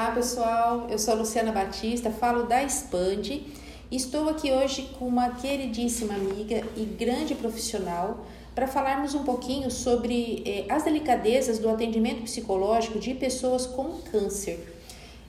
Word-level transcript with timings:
Olá 0.00 0.12
pessoal, 0.12 0.86
eu 0.88 0.98
sou 0.98 1.14
Luciana 1.14 1.52
Batista, 1.52 2.10
falo 2.10 2.44
da 2.44 2.62
Expande. 2.62 3.42
Estou 3.92 4.30
aqui 4.30 4.50
hoje 4.50 4.88
com 4.98 5.06
uma 5.06 5.28
queridíssima 5.28 6.14
amiga 6.14 6.64
e 6.74 6.86
grande 6.86 7.34
profissional 7.34 8.24
para 8.54 8.66
falarmos 8.66 9.14
um 9.14 9.24
pouquinho 9.24 9.70
sobre 9.70 10.42
eh, 10.46 10.64
as 10.72 10.84
delicadezas 10.84 11.58
do 11.58 11.68
atendimento 11.68 12.22
psicológico 12.22 12.98
de 12.98 13.12
pessoas 13.12 13.66
com 13.66 14.00
câncer. 14.10 14.74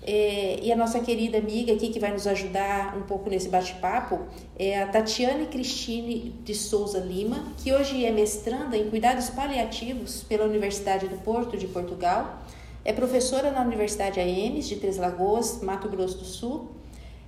É, 0.03 0.61
e 0.63 0.71
a 0.71 0.75
nossa 0.77 1.01
querida 1.01 1.37
amiga 1.37 1.73
aqui 1.73 1.89
que 1.89 1.99
vai 1.99 2.13
nos 2.13 2.25
ajudar 2.25 2.97
um 2.97 3.01
pouco 3.01 3.29
nesse 3.29 3.49
bate-papo 3.49 4.21
é 4.57 4.81
a 4.81 4.87
Tatiane 4.87 5.47
Cristine 5.47 6.33
de 6.45 6.55
Souza 6.55 6.99
Lima, 6.99 7.43
que 7.61 7.73
hoje 7.73 8.05
é 8.05 8.09
mestranda 8.09 8.77
em 8.77 8.89
cuidados 8.89 9.29
paliativos 9.29 10.23
pela 10.23 10.45
Universidade 10.45 11.09
do 11.09 11.17
Porto 11.17 11.57
de 11.57 11.67
Portugal, 11.67 12.41
é 12.83 12.91
professora 12.91 13.51
na 13.51 13.61
Universidade 13.61 14.19
AEMS 14.19 14.67
de 14.67 14.77
Três 14.77 14.97
Lagoas, 14.97 15.61
Mato 15.61 15.87
Grosso 15.87 16.17
do 16.17 16.25
Sul, 16.25 16.69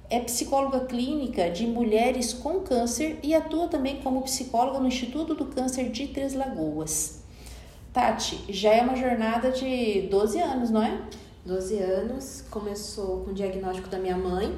é 0.09 0.19
psicóloga 0.19 0.81
clínica 0.81 1.49
de 1.49 1.65
mulheres 1.65 2.33
com 2.33 2.59
câncer 2.59 3.19
e 3.23 3.33
atua 3.33 3.67
também 3.67 4.01
como 4.01 4.21
psicóloga 4.21 4.79
no 4.79 4.87
Instituto 4.87 5.33
do 5.33 5.45
Câncer 5.45 5.89
de 5.89 6.07
Três 6.07 6.33
Lagoas. 6.33 7.23
Tati, 7.91 8.43
já 8.49 8.73
é 8.73 8.81
uma 8.81 8.95
jornada 8.95 9.51
de 9.51 10.07
12 10.09 10.39
anos, 10.39 10.69
não 10.69 10.83
é? 10.83 10.99
12 11.45 11.77
anos, 11.77 12.43
começou 12.49 13.21
com 13.21 13.31
o 13.31 13.33
diagnóstico 13.33 13.89
da 13.89 13.99
minha 13.99 14.17
mãe, 14.17 14.57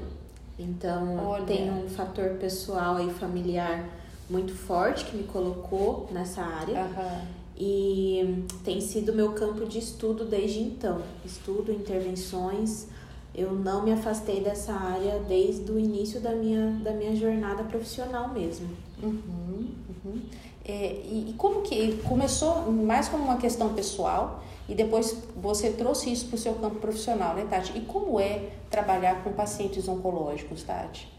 então 0.58 1.18
Olha. 1.18 1.44
tem 1.44 1.72
um 1.72 1.90
fator 1.90 2.32
pessoal 2.40 3.06
e 3.06 3.12
familiar 3.12 3.90
muito 4.30 4.54
forte 4.54 5.06
que 5.06 5.18
me 5.18 5.24
colocou 5.24 6.08
nessa 6.12 6.42
área. 6.42 6.82
Uhum. 6.82 7.22
E 7.58 8.44
tem 8.64 8.82
sido 8.82 9.14
meu 9.14 9.32
campo 9.32 9.66
de 9.66 9.80
estudo 9.80 10.26
desde 10.26 10.60
então. 10.60 11.02
Estudo, 11.24 11.72
intervenções. 11.72 12.88
Eu 13.34 13.54
não 13.54 13.84
me 13.84 13.92
afastei 13.92 14.42
dessa 14.42 14.74
área 14.74 15.20
desde 15.20 15.70
o 15.72 15.80
início 15.80 16.20
da 16.20 16.32
minha, 16.32 16.72
da 16.84 16.92
minha 16.92 17.16
jornada 17.16 17.64
profissional 17.64 18.30
mesmo. 18.30 18.70
Uhum, 19.02 19.70
uhum. 20.06 20.22
É, 20.64 21.02
e, 21.04 21.30
e 21.30 21.34
como 21.38 21.62
que 21.62 21.98
começou 21.98 22.72
mais 22.72 23.08
como 23.08 23.24
uma 23.24 23.38
questão 23.38 23.74
pessoal 23.74 24.44
e 24.68 24.74
depois 24.74 25.18
você 25.36 25.72
trouxe 25.72 26.12
isso 26.12 26.28
para 26.28 26.36
o 26.36 26.40
seu 26.40 26.54
campo 26.56 26.78
profissional, 26.78 27.36
né, 27.36 27.46
Tati? 27.48 27.78
E 27.78 27.82
como 27.82 28.20
é 28.20 28.50
trabalhar 28.70 29.24
com 29.24 29.32
pacientes 29.32 29.88
oncológicos, 29.88 30.64
Tati? 30.64 31.12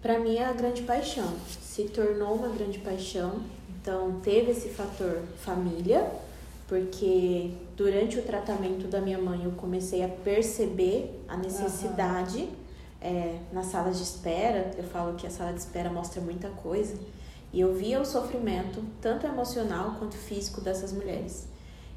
Para 0.00 0.18
mim 0.18 0.36
é 0.36 0.44
a 0.44 0.52
grande 0.52 0.82
paixão, 0.82 1.32
se 1.60 1.84
tornou 1.84 2.34
uma 2.34 2.48
grande 2.48 2.78
paixão. 2.78 3.40
Então 3.82 4.20
teve 4.22 4.52
esse 4.52 4.68
fator 4.68 5.22
família, 5.38 6.08
porque 6.68 7.50
durante 7.76 8.16
o 8.16 8.22
tratamento 8.22 8.86
da 8.86 9.00
minha 9.00 9.18
mãe 9.18 9.44
eu 9.44 9.50
comecei 9.52 10.04
a 10.04 10.08
perceber 10.08 11.20
a 11.28 11.36
necessidade 11.36 12.38
uhum. 12.38 12.48
é, 13.00 13.38
na 13.52 13.64
sala 13.64 13.90
de 13.90 14.00
espera. 14.00 14.70
Eu 14.78 14.84
falo 14.84 15.16
que 15.16 15.26
a 15.26 15.30
sala 15.30 15.52
de 15.52 15.58
espera 15.58 15.90
mostra 15.90 16.20
muita 16.20 16.48
coisa. 16.48 16.96
E 17.52 17.60
eu 17.60 17.74
via 17.74 18.00
o 18.00 18.04
sofrimento, 18.04 18.82
tanto 19.00 19.26
emocional 19.26 19.96
quanto 19.98 20.16
físico, 20.16 20.60
dessas 20.60 20.92
mulheres. 20.92 21.48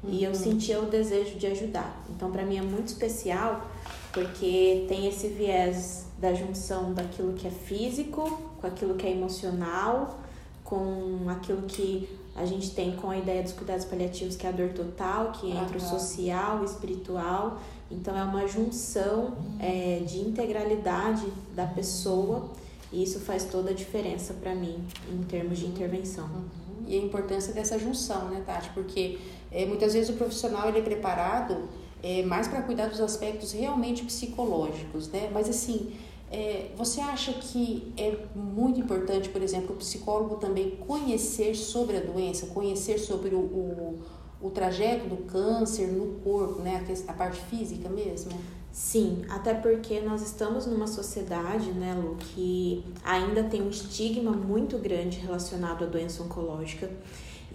Uhum. 0.02 0.10
E 0.10 0.24
eu 0.24 0.30
uhum. 0.30 0.36
sentia 0.36 0.80
o 0.80 0.86
desejo 0.86 1.38
de 1.38 1.46
ajudar. 1.46 2.04
Então, 2.10 2.32
para 2.32 2.44
mim 2.44 2.58
é 2.58 2.62
muito 2.62 2.88
especial, 2.88 3.64
porque 4.12 4.84
tem 4.88 5.06
esse 5.06 5.28
viés 5.28 6.06
da 6.18 6.34
junção 6.34 6.92
daquilo 6.92 7.32
que 7.34 7.46
é 7.46 7.50
físico 7.50 8.42
com 8.60 8.66
aquilo 8.66 8.94
que 8.94 9.06
é 9.06 9.12
emocional, 9.12 10.25
com 10.66 11.28
aquilo 11.28 11.62
que 11.62 12.08
a 12.34 12.44
gente 12.44 12.72
tem 12.72 12.94
com 12.96 13.08
a 13.08 13.16
ideia 13.16 13.42
dos 13.42 13.52
cuidados 13.52 13.86
paliativos, 13.86 14.36
que 14.36 14.46
é 14.46 14.50
a 14.50 14.52
dor 14.52 14.70
total, 14.70 15.32
que 15.32 15.50
entra 15.50 15.78
uhum. 15.78 15.84
o 15.84 15.88
social, 15.88 16.60
o 16.60 16.64
espiritual. 16.64 17.58
Então, 17.90 18.16
é 18.16 18.22
uma 18.22 18.46
junção 18.46 19.36
é, 19.58 20.02
de 20.04 20.18
integralidade 20.18 21.26
da 21.54 21.66
pessoa 21.66 22.50
e 22.92 23.02
isso 23.02 23.20
faz 23.20 23.44
toda 23.44 23.70
a 23.70 23.72
diferença 23.72 24.34
para 24.34 24.54
mim 24.54 24.84
em 25.10 25.22
termos 25.24 25.58
de 25.58 25.66
intervenção. 25.66 26.24
Uhum. 26.24 26.84
E 26.86 26.98
a 26.98 27.02
importância 27.02 27.52
dessa 27.52 27.78
junção, 27.78 28.28
né, 28.28 28.42
Tati? 28.44 28.70
Porque 28.74 29.18
é, 29.50 29.64
muitas 29.64 29.94
vezes 29.94 30.10
o 30.10 30.14
profissional 30.14 30.68
ele 30.68 30.80
é 30.80 30.82
preparado 30.82 31.68
é, 32.02 32.22
mais 32.22 32.46
para 32.48 32.60
cuidar 32.62 32.86
dos 32.86 33.00
aspectos 33.00 33.52
realmente 33.52 34.04
psicológicos, 34.04 35.08
né? 35.08 35.30
Mas 35.32 35.48
assim, 35.48 35.92
é, 36.30 36.70
você 36.76 37.00
acha 37.00 37.32
que 37.34 37.92
é 37.96 38.16
muito 38.34 38.80
importante, 38.80 39.28
por 39.28 39.42
exemplo, 39.42 39.74
o 39.74 39.78
psicólogo 39.78 40.36
também 40.36 40.70
conhecer 40.76 41.54
sobre 41.54 41.96
a 41.96 42.00
doença, 42.00 42.46
conhecer 42.46 42.98
sobre 42.98 43.34
o, 43.34 43.38
o, 43.38 43.98
o 44.40 44.50
trajeto 44.50 45.08
do 45.08 45.18
câncer 45.24 45.86
no 45.88 46.20
corpo, 46.20 46.60
né? 46.62 46.84
A, 47.08 47.12
a 47.12 47.14
parte 47.14 47.40
física 47.42 47.88
mesmo? 47.88 48.32
Sim, 48.72 49.24
até 49.30 49.54
porque 49.54 50.00
nós 50.00 50.20
estamos 50.20 50.66
numa 50.66 50.86
sociedade, 50.86 51.70
né, 51.72 51.94
Lu, 51.94 52.16
que 52.16 52.84
ainda 53.02 53.42
tem 53.44 53.62
um 53.62 53.70
estigma 53.70 54.32
muito 54.32 54.76
grande 54.76 55.18
relacionado 55.18 55.84
à 55.84 55.86
doença 55.86 56.22
oncológica. 56.22 56.90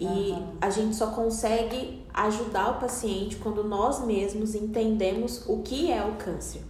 E 0.00 0.04
uhum. 0.04 0.54
a 0.60 0.68
gente 0.68 0.96
só 0.96 1.12
consegue 1.12 2.02
ajudar 2.12 2.70
o 2.70 2.80
paciente 2.80 3.36
quando 3.36 3.62
nós 3.62 4.04
mesmos 4.04 4.56
entendemos 4.56 5.44
o 5.46 5.58
que 5.58 5.92
é 5.92 6.04
o 6.04 6.16
câncer. 6.16 6.62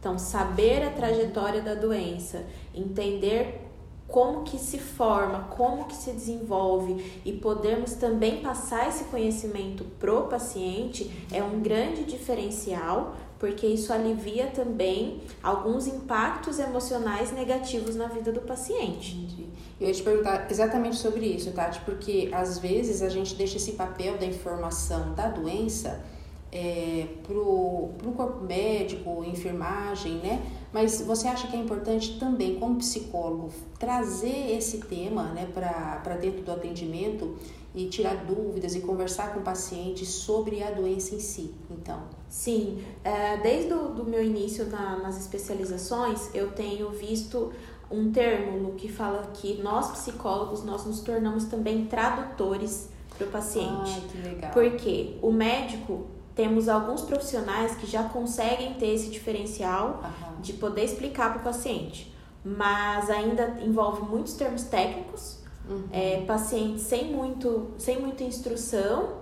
Então, 0.00 0.18
saber 0.18 0.82
a 0.82 0.90
trajetória 0.90 1.60
da 1.60 1.74
doença, 1.74 2.46
entender 2.74 3.60
como 4.08 4.42
que 4.42 4.58
se 4.58 4.78
forma, 4.78 5.46
como 5.50 5.84
que 5.84 5.94
se 5.94 6.10
desenvolve 6.10 7.20
e 7.24 7.32
podermos 7.34 7.92
também 7.94 8.40
passar 8.40 8.88
esse 8.88 9.04
conhecimento 9.04 9.84
pro 10.00 10.22
paciente 10.22 11.10
é 11.30 11.44
um 11.44 11.60
grande 11.60 12.04
diferencial, 12.04 13.14
porque 13.38 13.66
isso 13.66 13.92
alivia 13.92 14.48
também 14.48 15.20
alguns 15.42 15.86
impactos 15.86 16.58
emocionais 16.58 17.30
negativos 17.30 17.94
na 17.94 18.08
vida 18.08 18.32
do 18.32 18.40
paciente. 18.40 19.14
Entendi. 19.14 19.46
Eu 19.80 19.88
ia 19.88 19.94
te 19.94 20.02
perguntar 20.02 20.50
exatamente 20.50 20.96
sobre 20.96 21.26
isso, 21.26 21.52
Tati, 21.52 21.80
porque 21.82 22.30
às 22.32 22.58
vezes 22.58 23.02
a 23.02 23.08
gente 23.08 23.34
deixa 23.34 23.56
esse 23.56 23.72
papel 23.72 24.18
da 24.18 24.26
informação 24.26 25.14
da 25.14 25.28
doença 25.28 26.04
é, 26.52 27.06
pro, 27.22 27.90
pro 27.98 28.12
corpo 28.12 28.44
médico, 28.44 29.24
enfermagem, 29.24 30.14
né? 30.14 30.42
Mas 30.72 31.00
você 31.00 31.26
acha 31.26 31.48
que 31.48 31.56
é 31.56 31.58
importante 31.58 32.18
também, 32.18 32.56
como 32.56 32.76
psicólogo, 32.76 33.50
trazer 33.78 34.56
esse 34.56 34.78
tema 34.78 35.24
né, 35.32 35.48
para 35.52 36.16
dentro 36.16 36.42
do 36.42 36.52
atendimento 36.52 37.36
e 37.74 37.86
tirar 37.86 38.24
dúvidas 38.24 38.74
e 38.74 38.80
conversar 38.80 39.32
com 39.32 39.40
o 39.40 39.42
paciente 39.42 40.04
sobre 40.04 40.62
a 40.62 40.70
doença 40.70 41.14
em 41.14 41.20
si, 41.20 41.54
então? 41.70 42.00
Sim, 42.28 42.82
é, 43.04 43.36
desde 43.38 43.72
o 43.72 43.88
do 43.88 44.04
meu 44.04 44.22
início 44.22 44.66
na, 44.66 44.96
nas 44.98 45.18
especializações, 45.18 46.32
eu 46.34 46.50
tenho 46.52 46.90
visto 46.90 47.52
um 47.90 48.10
termo 48.12 48.74
que 48.74 48.88
fala 48.88 49.30
que 49.34 49.60
nós 49.62 49.90
psicólogos, 49.90 50.64
nós 50.64 50.84
nos 50.84 51.00
tornamos 51.00 51.44
também 51.44 51.86
tradutores 51.86 52.88
para 53.16 53.26
o 53.26 53.30
paciente. 53.30 54.02
Ah, 54.04 54.08
que 54.10 54.18
legal. 54.18 54.50
Porque 54.52 55.16
o 55.20 55.32
médico, 55.32 56.06
temos 56.34 56.68
alguns 56.68 57.02
profissionais 57.02 57.74
que 57.74 57.86
já 57.86 58.04
conseguem 58.04 58.74
ter 58.74 58.94
esse 58.94 59.10
diferencial 59.10 60.02
uhum. 60.02 60.40
de 60.40 60.52
poder 60.54 60.84
explicar 60.84 61.32
para 61.32 61.40
o 61.40 61.44
paciente, 61.44 62.14
mas 62.44 63.10
ainda 63.10 63.58
envolve 63.62 64.02
muitos 64.02 64.34
termos 64.34 64.64
técnicos, 64.64 65.38
uhum. 65.68 65.84
é, 65.92 66.22
pacientes 66.26 66.82
sem, 66.82 67.12
muito, 67.12 67.70
sem 67.78 68.00
muita 68.00 68.24
instrução 68.24 69.19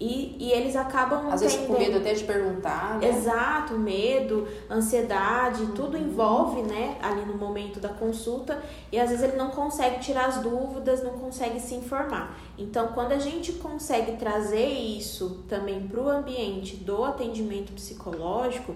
e, 0.00 0.34
e 0.38 0.50
eles 0.50 0.74
acabam 0.74 1.30
Às 1.30 1.42
vezes 1.42 1.58
com 1.66 1.74
medo 1.74 1.98
até 1.98 2.14
de 2.14 2.24
perguntar, 2.24 2.98
né? 2.98 3.10
Exato, 3.10 3.74
medo, 3.74 4.48
ansiedade, 4.70 5.62
uhum. 5.62 5.72
tudo 5.72 5.98
envolve, 5.98 6.62
né, 6.62 6.96
ali 7.02 7.26
no 7.26 7.34
momento 7.36 7.78
da 7.78 7.90
consulta, 7.90 8.62
e 8.90 8.98
às 8.98 9.10
vezes 9.10 9.22
ele 9.22 9.36
não 9.36 9.50
consegue 9.50 10.00
tirar 10.00 10.24
as 10.24 10.38
dúvidas, 10.38 11.04
não 11.04 11.12
consegue 11.12 11.60
se 11.60 11.74
informar. 11.74 12.40
Então, 12.56 12.88
quando 12.88 13.12
a 13.12 13.18
gente 13.18 13.52
consegue 13.52 14.12
trazer 14.16 14.68
isso 14.68 15.44
também 15.46 15.86
para 15.86 16.00
o 16.00 16.08
ambiente 16.08 16.76
do 16.76 17.04
atendimento 17.04 17.72
psicológico, 17.72 18.74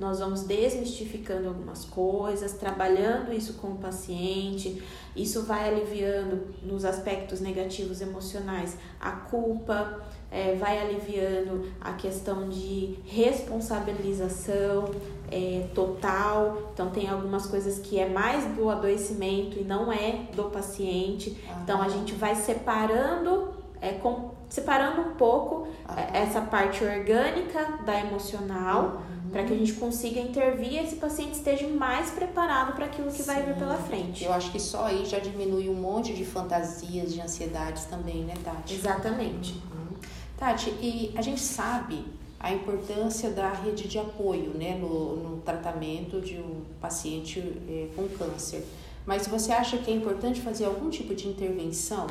nós 0.00 0.18
vamos 0.18 0.44
desmistificando 0.44 1.48
algumas 1.48 1.84
coisas, 1.84 2.54
trabalhando 2.54 3.34
isso 3.34 3.52
com 3.54 3.68
o 3.68 3.76
paciente. 3.76 4.82
Isso 5.14 5.42
vai 5.42 5.68
aliviando 5.68 6.48
nos 6.62 6.86
aspectos 6.86 7.38
negativos 7.40 8.00
emocionais 8.00 8.78
a 8.98 9.10
culpa, 9.10 10.00
é, 10.30 10.54
vai 10.54 10.78
aliviando 10.78 11.70
a 11.78 11.92
questão 11.92 12.48
de 12.48 12.98
responsabilização 13.04 14.90
é, 15.30 15.66
total. 15.74 16.70
Então, 16.72 16.88
tem 16.90 17.06
algumas 17.06 17.46
coisas 17.46 17.78
que 17.78 17.98
é 17.98 18.08
mais 18.08 18.44
do 18.56 18.70
adoecimento 18.70 19.58
e 19.58 19.64
não 19.64 19.92
é 19.92 20.28
do 20.34 20.44
paciente. 20.44 21.36
Então, 21.62 21.82
a 21.82 21.90
gente 21.90 22.14
vai 22.14 22.34
separando, 22.34 23.50
é, 23.82 23.92
com, 23.92 24.30
separando 24.48 25.02
um 25.02 25.14
pouco 25.16 25.68
é, 25.94 26.22
essa 26.22 26.40
parte 26.40 26.82
orgânica 26.82 27.80
da 27.84 28.00
emocional 28.00 29.02
para 29.30 29.44
que 29.44 29.52
a 29.52 29.56
gente 29.56 29.72
consiga 29.74 30.20
intervir 30.20 30.72
e 30.72 30.78
esse 30.78 30.96
paciente 30.96 31.34
esteja 31.34 31.66
mais 31.68 32.10
preparado 32.10 32.74
para 32.74 32.86
aquilo 32.86 33.08
que 33.08 33.22
Sim. 33.22 33.24
vai 33.24 33.42
vir 33.42 33.54
pela 33.54 33.76
frente. 33.76 34.24
Eu 34.24 34.32
acho 34.32 34.50
que 34.50 34.58
só 34.58 34.86
aí 34.86 35.04
já 35.04 35.18
diminui 35.18 35.68
um 35.68 35.74
monte 35.74 36.12
de 36.14 36.24
fantasias, 36.24 37.12
de 37.14 37.20
ansiedades 37.20 37.84
também, 37.84 38.24
né, 38.24 38.34
Tati? 38.42 38.74
Exatamente. 38.74 39.52
Uhum. 39.52 39.96
Tati, 40.36 40.70
e 40.80 41.12
a 41.16 41.22
gente 41.22 41.40
sabe 41.40 42.04
a 42.40 42.52
importância 42.52 43.30
da 43.30 43.52
rede 43.52 43.86
de 43.86 43.98
apoio 43.98 44.50
né, 44.54 44.76
no, 44.76 45.16
no 45.16 45.36
tratamento 45.42 46.20
de 46.20 46.38
um 46.38 46.62
paciente 46.80 47.38
é, 47.68 47.88
com 47.94 48.08
câncer. 48.08 48.64
Mas 49.06 49.26
você 49.26 49.52
acha 49.52 49.76
que 49.78 49.90
é 49.90 49.94
importante 49.94 50.40
fazer 50.40 50.64
algum 50.64 50.88
tipo 50.88 51.14
de 51.14 51.28
intervenção 51.28 52.06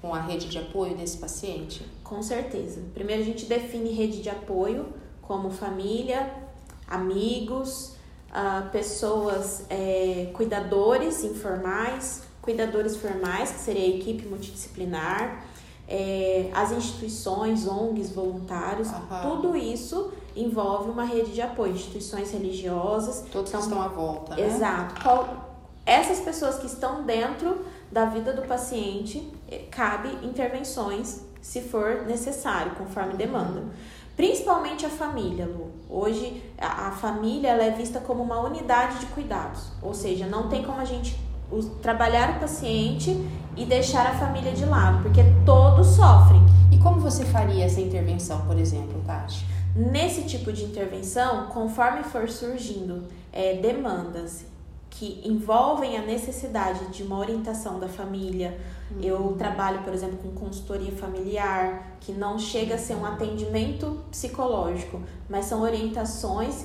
com 0.00 0.14
a 0.14 0.20
rede 0.20 0.48
de 0.48 0.58
apoio 0.58 0.96
desse 0.96 1.18
paciente? 1.18 1.84
Com 2.02 2.22
certeza. 2.22 2.82
Primeiro 2.94 3.22
a 3.22 3.24
gente 3.24 3.46
define 3.46 3.90
rede 3.90 4.22
de 4.22 4.30
apoio 4.30 4.86
como 5.22 5.50
família, 5.50 6.43
amigos, 6.88 7.94
uh, 8.30 8.68
pessoas, 8.70 9.64
é, 9.70 10.30
cuidadores 10.34 11.24
informais, 11.24 12.22
cuidadores 12.42 12.96
formais, 12.96 13.50
que 13.50 13.60
seria 13.60 13.84
a 13.84 13.96
equipe 13.96 14.26
multidisciplinar, 14.26 15.44
é, 15.88 16.50
as 16.54 16.72
instituições, 16.72 17.66
ONGs, 17.66 18.10
voluntários, 18.10 18.88
Aham. 18.88 19.30
tudo 19.30 19.56
isso 19.56 20.12
envolve 20.36 20.90
uma 20.90 21.04
rede 21.04 21.32
de 21.32 21.42
apoio, 21.42 21.72
instituições 21.72 22.32
religiosas. 22.32 23.24
Todos 23.30 23.50
então, 23.50 23.60
que 23.60 23.66
estão 23.66 23.82
à 23.82 23.88
volta, 23.88 24.34
né? 24.34 24.46
Exato. 24.46 24.94
Essas 25.86 26.20
pessoas 26.20 26.56
que 26.58 26.66
estão 26.66 27.04
dentro 27.04 27.64
da 27.92 28.06
vida 28.06 28.32
do 28.32 28.42
paciente, 28.42 29.30
eh, 29.50 29.66
cabe 29.70 30.08
intervenções 30.26 31.20
se 31.44 31.60
for 31.60 32.06
necessário, 32.06 32.72
conforme 32.72 33.12
demanda. 33.14 33.62
Principalmente 34.16 34.86
a 34.86 34.88
família, 34.88 35.44
Lu. 35.44 35.72
Hoje 35.90 36.42
a, 36.56 36.88
a 36.88 36.90
família 36.92 37.50
é 37.50 37.70
vista 37.70 38.00
como 38.00 38.22
uma 38.22 38.40
unidade 38.40 39.00
de 39.00 39.06
cuidados, 39.06 39.70
ou 39.82 39.92
seja, 39.92 40.26
não 40.26 40.48
tem 40.48 40.64
como 40.64 40.80
a 40.80 40.86
gente 40.86 41.20
o, 41.52 41.62
trabalhar 41.62 42.36
o 42.36 42.40
paciente 42.40 43.10
e 43.54 43.66
deixar 43.66 44.06
a 44.06 44.14
família 44.14 44.52
de 44.52 44.64
lado, 44.64 45.02
porque 45.02 45.20
todos 45.44 45.88
sofrem. 45.88 46.40
E 46.72 46.78
como 46.78 46.98
você 46.98 47.26
faria 47.26 47.66
essa 47.66 47.80
intervenção, 47.80 48.40
por 48.46 48.58
exemplo, 48.58 49.02
Tati? 49.06 49.44
Nesse 49.76 50.22
tipo 50.22 50.50
de 50.50 50.64
intervenção, 50.64 51.48
conforme 51.48 52.04
for 52.04 52.26
surgindo 52.30 53.06
é, 53.30 53.56
demandas 53.56 54.46
que 54.96 55.20
envolvem 55.24 55.96
a 55.96 56.02
necessidade 56.02 56.86
de 56.86 57.02
uma 57.02 57.18
orientação 57.18 57.80
da 57.80 57.88
família, 57.88 58.56
uhum. 58.92 59.02
eu 59.02 59.34
trabalho, 59.36 59.82
por 59.82 59.92
exemplo, 59.92 60.18
com 60.18 60.30
consultoria 60.30 60.92
familiar, 60.92 61.96
que 62.00 62.12
não 62.12 62.38
chega 62.38 62.76
a 62.76 62.78
ser 62.78 62.94
um 62.94 63.04
atendimento 63.04 64.04
psicológico, 64.10 65.02
mas 65.28 65.46
são 65.46 65.62
orientações 65.62 66.64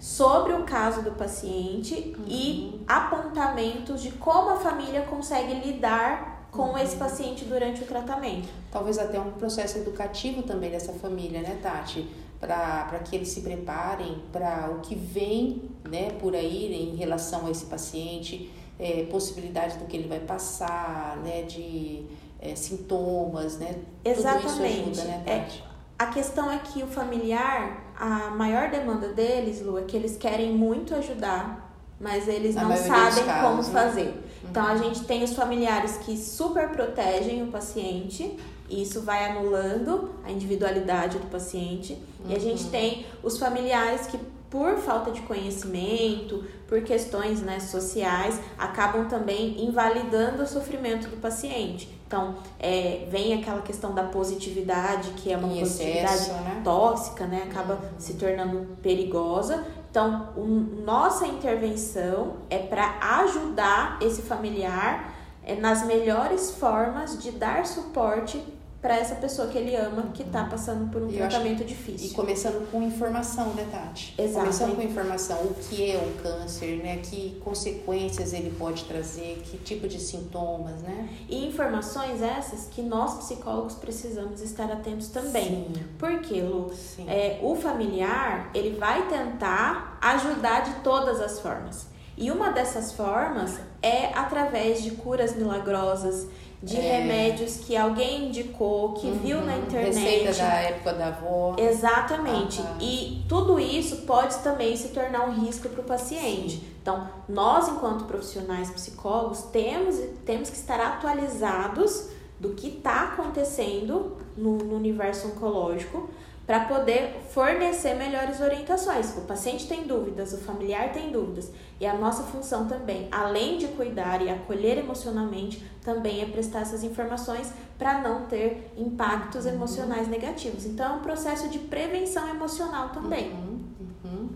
sobre 0.00 0.54
o 0.54 0.64
caso 0.64 1.02
do 1.02 1.12
paciente 1.12 2.16
uhum. 2.18 2.24
e 2.26 2.80
apontamentos 2.86 4.02
de 4.02 4.10
como 4.12 4.50
a 4.50 4.56
família 4.56 5.02
consegue 5.02 5.54
lidar 5.54 6.48
com 6.50 6.70
uhum. 6.70 6.78
esse 6.78 6.96
paciente 6.96 7.44
durante 7.44 7.82
o 7.84 7.86
tratamento. 7.86 8.48
Talvez 8.72 8.98
até 8.98 9.20
um 9.20 9.32
processo 9.32 9.78
educativo 9.78 10.42
também 10.42 10.70
dessa 10.70 10.92
família, 10.94 11.42
né, 11.42 11.58
Tati? 11.62 12.08
Para 12.40 13.00
que 13.04 13.16
eles 13.16 13.28
se 13.28 13.40
preparem 13.40 14.22
para 14.32 14.70
o 14.70 14.80
que 14.80 14.94
vem 14.94 15.62
né, 15.88 16.10
por 16.20 16.36
aí 16.36 16.72
em 16.72 16.94
relação 16.94 17.46
a 17.46 17.50
esse 17.50 17.66
paciente, 17.66 18.50
é, 18.78 19.04
possibilidades 19.10 19.76
do 19.76 19.86
que 19.86 19.96
ele 19.96 20.08
vai 20.08 20.20
passar, 20.20 21.16
né, 21.18 21.42
de 21.42 22.04
é, 22.40 22.54
sintomas, 22.54 23.58
né? 23.58 23.76
Exatamente. 24.04 24.52
Tudo 24.52 24.66
isso 24.66 24.80
ajuda, 24.80 25.04
né, 25.04 25.22
Tati? 25.26 25.64
É, 25.64 25.68
a 25.98 26.06
questão 26.06 26.50
é 26.50 26.58
que 26.58 26.82
o 26.82 26.86
familiar, 26.86 27.92
a 27.98 28.30
maior 28.30 28.70
demanda 28.70 29.08
deles, 29.08 29.60
Lu, 29.60 29.78
é 29.78 29.82
que 29.82 29.96
eles 29.96 30.16
querem 30.16 30.52
muito 30.52 30.94
ajudar, 30.94 31.74
mas 32.00 32.28
eles 32.28 32.54
não 32.54 32.76
sabem 32.76 33.24
casos, 33.24 33.42
como 33.42 33.62
né? 33.62 33.64
fazer. 33.64 34.06
Uhum. 34.06 34.50
Então 34.50 34.64
a 34.64 34.76
gente 34.76 35.04
tem 35.04 35.24
os 35.24 35.34
familiares 35.34 35.96
que 35.98 36.16
super 36.16 36.68
protegem 36.68 37.42
o 37.42 37.48
paciente, 37.48 38.38
e 38.68 38.82
isso 38.82 39.02
vai 39.02 39.30
anulando 39.30 40.10
a 40.24 40.30
individualidade 40.30 41.18
do 41.18 41.26
paciente. 41.26 41.94
Uhum. 42.24 42.30
E 42.30 42.36
a 42.36 42.38
gente 42.38 42.64
uhum. 42.64 42.70
tem 42.70 43.06
os 43.22 43.38
familiares 43.38 44.06
que 44.06 44.18
por 44.50 44.78
falta 44.78 45.10
de 45.10 45.20
conhecimento, 45.22 46.42
por 46.66 46.82
questões 46.82 47.42
né, 47.42 47.60
sociais, 47.60 48.40
acabam 48.56 49.06
também 49.06 49.62
invalidando 49.62 50.42
o 50.42 50.46
sofrimento 50.46 51.08
do 51.08 51.16
paciente. 51.18 51.98
Então, 52.06 52.36
é, 52.58 53.06
vem 53.10 53.34
aquela 53.34 53.60
questão 53.60 53.94
da 53.94 54.04
positividade, 54.04 55.10
que 55.10 55.30
é 55.30 55.36
uma 55.36 55.48
positividade 55.48 56.14
excesso, 56.14 56.32
né? 56.32 56.62
tóxica, 56.64 57.26
né? 57.26 57.46
Acaba 57.50 57.74
uhum. 57.74 57.80
se 57.98 58.14
tornando 58.14 58.66
perigosa. 58.82 59.62
Então, 59.90 60.30
um, 60.34 60.82
nossa 60.84 61.26
intervenção 61.26 62.36
é 62.48 62.58
para 62.58 62.98
ajudar 63.20 63.98
esse 64.00 64.22
familiar 64.22 65.12
é, 65.44 65.54
nas 65.54 65.86
melhores 65.86 66.52
formas 66.52 67.22
de 67.22 67.30
dar 67.32 67.66
suporte 67.66 68.42
para 68.80 68.96
essa 68.96 69.16
pessoa 69.16 69.48
que 69.48 69.58
ele 69.58 69.74
ama 69.74 70.10
que 70.14 70.22
está 70.22 70.44
passando 70.44 70.90
por 70.90 71.02
um 71.02 71.10
eu 71.10 71.16
tratamento 71.16 71.64
difícil. 71.64 72.08
E 72.08 72.10
começando 72.10 72.70
com 72.70 72.80
informação, 72.82 73.52
né, 73.54 73.66
Tati? 73.70 74.14
Exato. 74.16 74.40
Começando 74.40 74.76
com 74.76 74.82
informação, 74.82 75.38
o 75.42 75.54
que 75.54 75.90
é 75.90 75.96
o 75.96 76.22
câncer, 76.22 76.76
né? 76.76 76.98
Que 76.98 77.40
consequências 77.42 78.32
ele 78.32 78.54
pode 78.56 78.84
trazer, 78.84 79.42
que 79.44 79.58
tipo 79.58 79.88
de 79.88 80.00
sintomas, 80.00 80.80
né? 80.82 81.08
E 81.28 81.46
informações 81.48 82.22
essas 82.22 82.68
que 82.68 82.80
nós 82.80 83.18
psicólogos 83.18 83.74
precisamos 83.74 84.40
estar 84.40 84.70
atentos 84.70 85.08
também. 85.08 85.48
Sim. 85.48 85.84
Porque, 85.98 86.40
Lu, 86.40 86.72
Sim. 86.72 87.08
É, 87.08 87.40
o 87.42 87.56
familiar, 87.56 88.50
ele 88.54 88.76
vai 88.78 89.08
tentar 89.08 89.98
ajudar 90.00 90.60
de 90.60 90.74
todas 90.82 91.20
as 91.20 91.40
formas. 91.40 91.97
E 92.20 92.32
uma 92.32 92.50
dessas 92.50 92.92
formas 92.92 93.60
é 93.80 94.06
através 94.12 94.82
de 94.82 94.90
curas 94.90 95.36
milagrosas, 95.36 96.26
de 96.60 96.76
é. 96.76 96.98
remédios 96.98 97.58
que 97.58 97.76
alguém 97.76 98.26
indicou, 98.26 98.94
que 98.94 99.06
uhum. 99.06 99.18
viu 99.20 99.40
na 99.42 99.56
internet. 99.56 99.96
Receita 99.96 100.32
da 100.32 100.54
época 100.54 100.92
da 100.94 101.06
avó. 101.06 101.54
Exatamente. 101.56 102.60
E 102.80 103.24
tudo 103.28 103.60
isso 103.60 103.98
pode 103.98 104.36
também 104.38 104.76
se 104.76 104.88
tornar 104.88 105.28
um 105.28 105.44
risco 105.44 105.68
para 105.68 105.80
o 105.80 105.84
paciente. 105.84 106.56
Sim. 106.56 106.66
Então, 106.82 107.08
nós, 107.28 107.68
enquanto 107.68 108.04
profissionais 108.06 108.68
psicólogos, 108.70 109.42
temos, 109.52 109.96
temos 110.26 110.50
que 110.50 110.56
estar 110.56 110.80
atualizados 110.80 112.08
do 112.40 112.50
que 112.50 112.66
está 112.66 113.12
acontecendo 113.12 114.16
no, 114.36 114.58
no 114.58 114.74
universo 114.74 115.28
oncológico 115.28 116.10
para 116.48 116.60
poder 116.60 117.14
fornecer 117.28 117.92
melhores 117.92 118.40
orientações. 118.40 119.14
O 119.18 119.20
paciente 119.20 119.68
tem 119.68 119.86
dúvidas, 119.86 120.32
o 120.32 120.38
familiar 120.38 120.90
tem 120.94 121.12
dúvidas, 121.12 121.52
e 121.78 121.86
a 121.86 121.92
nossa 121.92 122.22
função 122.22 122.66
também, 122.66 123.06
além 123.12 123.58
de 123.58 123.68
cuidar 123.68 124.22
e 124.22 124.30
acolher 124.30 124.78
emocionalmente, 124.78 125.62
também 125.84 126.22
é 126.22 126.24
prestar 126.24 126.60
essas 126.60 126.82
informações 126.82 127.52
para 127.76 128.00
não 128.00 128.24
ter 128.24 128.72
impactos 128.78 129.44
uhum. 129.44 129.52
emocionais 129.52 130.08
negativos. 130.08 130.64
Então, 130.64 130.94
é 130.94 130.96
um 130.96 131.00
processo 131.00 131.50
de 131.50 131.58
prevenção 131.58 132.26
emocional 132.30 132.88
também. 132.94 133.30
Uhum, 133.30 133.60
uhum. 134.06 134.28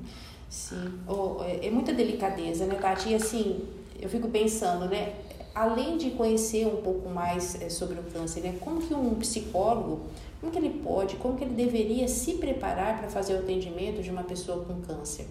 Sim, 0.50 1.00
oh, 1.08 1.42
é 1.42 1.70
muita 1.70 1.94
delicadeza, 1.94 2.66
né, 2.66 2.74
Tati? 2.74 3.08
E 3.08 3.14
assim, 3.14 3.66
eu 3.98 4.10
fico 4.10 4.28
pensando, 4.28 4.84
né? 4.84 5.14
Além 5.54 5.98
de 5.98 6.10
conhecer 6.12 6.66
um 6.66 6.82
pouco 6.82 7.08
mais 7.08 7.60
é, 7.60 7.68
sobre 7.68 7.98
o 7.98 8.02
câncer, 8.04 8.40
né? 8.40 8.56
Como 8.60 8.80
que 8.80 8.94
um 8.94 9.14
psicólogo 9.16 10.00
como 10.42 10.50
que 10.50 10.58
ele 10.58 10.82
pode, 10.82 11.14
como 11.16 11.38
que 11.38 11.44
ele 11.44 11.54
deveria 11.54 12.08
se 12.08 12.32
preparar 12.32 12.98
para 12.98 13.08
fazer 13.08 13.34
o 13.34 13.38
atendimento 13.38 14.02
de 14.02 14.10
uma 14.10 14.24
pessoa 14.24 14.64
com 14.64 14.80
câncer? 14.80 15.28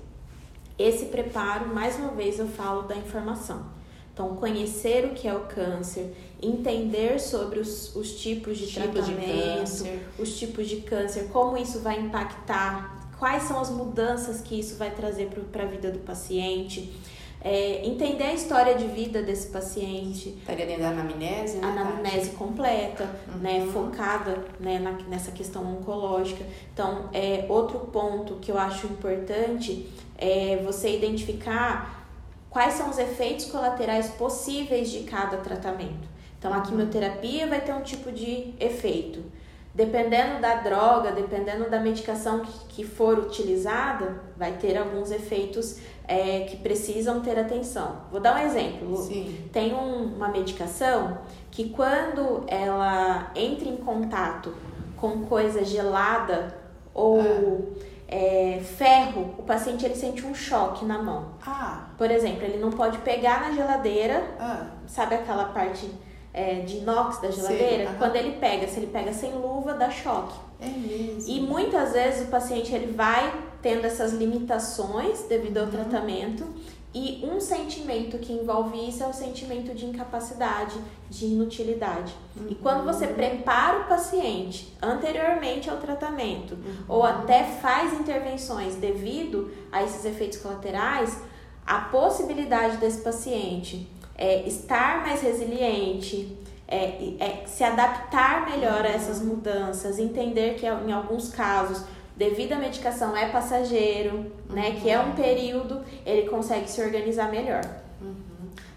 Esse 0.79 1.07
preparo, 1.07 1.67
mais 1.67 1.97
uma 1.97 2.11
vez, 2.11 2.39
eu 2.39 2.47
falo 2.47 2.83
da 2.83 2.95
informação. 2.95 3.65
Então, 4.13 4.37
conhecer 4.37 5.03
o 5.03 5.09
que 5.09 5.27
é 5.27 5.33
o 5.33 5.41
câncer, 5.41 6.13
entender 6.41 7.19
sobre 7.19 7.59
os, 7.59 7.93
os 7.93 8.21
tipos 8.21 8.57
de 8.57 8.67
tipo 8.67 8.87
tratamento, 8.87 9.83
de 9.83 9.99
os 10.17 10.39
tipos 10.39 10.69
de 10.69 10.77
câncer, 10.77 11.27
como 11.27 11.57
isso 11.57 11.79
vai 11.79 11.99
impactar, 11.99 13.11
quais 13.19 13.43
são 13.43 13.59
as 13.59 13.69
mudanças 13.69 14.39
que 14.39 14.57
isso 14.57 14.77
vai 14.77 14.91
trazer 14.91 15.27
para 15.51 15.63
a 15.63 15.67
vida 15.67 15.91
do 15.91 15.99
paciente 15.99 16.89
é, 17.43 17.85
entender 17.85 18.25
a 18.25 18.33
história 18.33 18.75
de 18.75 18.85
vida 18.87 19.21
desse 19.23 19.47
paciente. 19.47 20.29
Estaria 20.29 20.65
dentro 20.65 20.83
da 20.83 20.89
anamnese, 20.89 21.57
né? 21.57 21.67
Anamnese 21.67 22.31
completa, 22.31 23.09
uhum. 23.27 23.39
né? 23.39 23.67
Focada 23.73 24.45
né? 24.59 24.77
Na, 24.77 24.91
nessa 25.09 25.31
questão 25.31 25.63
oncológica. 25.63 26.45
Então, 26.71 27.09
é, 27.11 27.45
outro 27.49 27.79
ponto 27.79 28.35
que 28.35 28.51
eu 28.51 28.57
acho 28.57 28.85
importante 28.87 29.89
é 30.17 30.61
você 30.63 30.95
identificar 30.95 32.07
quais 32.49 32.75
são 32.75 32.89
os 32.91 32.99
efeitos 32.99 33.45
colaterais 33.45 34.09
possíveis 34.09 34.91
de 34.91 35.03
cada 35.03 35.37
tratamento. 35.37 36.07
Então, 36.37 36.53
a 36.53 36.57
uhum. 36.57 36.63
quimioterapia 36.63 37.47
vai 37.47 37.61
ter 37.61 37.73
um 37.73 37.81
tipo 37.81 38.11
de 38.11 38.53
efeito. 38.59 39.23
Dependendo 39.73 40.41
da 40.41 40.55
droga, 40.55 41.13
dependendo 41.13 41.69
da 41.69 41.79
medicação 41.79 42.41
que, 42.41 42.51
que 42.67 42.83
for 42.83 43.17
utilizada, 43.17 44.21
vai 44.35 44.51
ter 44.53 44.77
alguns 44.77 45.11
efeitos 45.11 45.79
é, 46.05 46.41
que 46.41 46.57
precisam 46.57 47.21
ter 47.21 47.39
atenção. 47.39 48.01
Vou 48.11 48.19
dar 48.19 48.35
um 48.35 48.45
exemplo. 48.45 48.97
Sim. 48.97 49.49
Tem 49.53 49.73
um, 49.73 50.15
uma 50.15 50.27
medicação 50.27 51.19
que 51.49 51.69
quando 51.69 52.43
ela 52.47 53.31
entra 53.33 53.69
em 53.69 53.77
contato 53.77 54.53
com 54.97 55.25
coisa 55.25 55.63
gelada 55.63 56.53
ou 56.93 57.21
ah. 57.21 57.85
é, 58.09 58.59
ferro, 58.59 59.35
o 59.37 59.43
paciente 59.43 59.85
ele 59.85 59.95
sente 59.95 60.25
um 60.25 60.35
choque 60.35 60.83
na 60.83 61.01
mão. 61.01 61.29
Ah. 61.47 61.87
Por 61.97 62.11
exemplo, 62.11 62.43
ele 62.43 62.57
não 62.57 62.71
pode 62.71 62.97
pegar 62.99 63.39
na 63.39 63.51
geladeira, 63.53 64.21
ah. 64.37 64.67
sabe 64.85 65.15
aquela 65.15 65.45
parte 65.45 65.89
é, 66.33 66.55
de 66.61 66.77
inox 66.77 67.19
da 67.21 67.29
geladeira? 67.31 67.89
Sim, 67.91 67.95
Quando 67.97 68.15
ele 68.15 68.37
pega, 68.39 68.67
se 68.67 68.77
ele 68.79 68.87
pega 68.87 69.11
sem 69.13 69.31
luva, 69.33 69.73
dá 69.73 69.89
choque. 69.89 70.35
É 70.59 70.67
mesmo. 70.67 71.23
E 71.29 71.39
muitas 71.41 71.93
vezes 71.93 72.27
o 72.27 72.31
paciente 72.31 72.73
ele 72.73 72.91
vai 72.93 73.33
tendo 73.61 73.85
essas 73.85 74.13
limitações 74.13 75.23
devido 75.27 75.57
ao 75.57 75.65
Uhum. 75.65 75.71
tratamento 75.71 76.45
e 76.93 77.21
um 77.23 77.39
sentimento 77.39 78.17
que 78.19 78.33
envolve 78.33 78.77
isso 78.89 79.01
é 79.01 79.07
o 79.07 79.13
sentimento 79.13 79.73
de 79.73 79.85
incapacidade, 79.85 80.75
de 81.09 81.25
inutilidade. 81.25 82.13
E 82.49 82.55
quando 82.55 82.83
você 82.83 83.07
Uhum. 83.07 83.13
prepara 83.13 83.79
o 83.79 83.83
paciente 83.85 84.75
anteriormente 84.81 85.69
ao 85.69 85.77
tratamento 85.77 86.57
ou 86.87 87.03
até 87.03 87.43
faz 87.43 87.93
intervenções 87.93 88.75
devido 88.75 89.51
a 89.71 89.83
esses 89.83 90.03
efeitos 90.05 90.37
colaterais, 90.39 91.17
a 91.65 91.79
possibilidade 91.81 92.77
desse 92.77 93.01
paciente 93.01 93.89
é, 94.21 94.47
estar 94.47 95.01
mais 95.01 95.19
resiliente, 95.19 96.37
é, 96.67 97.15
é, 97.19 97.43
se 97.47 97.63
adaptar 97.63 98.47
melhor 98.47 98.85
a 98.85 98.87
essas 98.87 99.19
mudanças, 99.19 99.97
entender 99.97 100.53
que 100.59 100.67
em 100.67 100.91
alguns 100.91 101.29
casos, 101.29 101.83
devido 102.15 102.53
à 102.53 102.57
medicação 102.57 103.17
é 103.17 103.29
passageiro, 103.29 104.31
né, 104.47 104.77
que 104.79 104.87
é 104.91 104.99
um 104.99 105.13
período, 105.13 105.81
ele 106.05 106.29
consegue 106.29 106.69
se 106.69 106.79
organizar 106.83 107.31
melhor. 107.31 107.61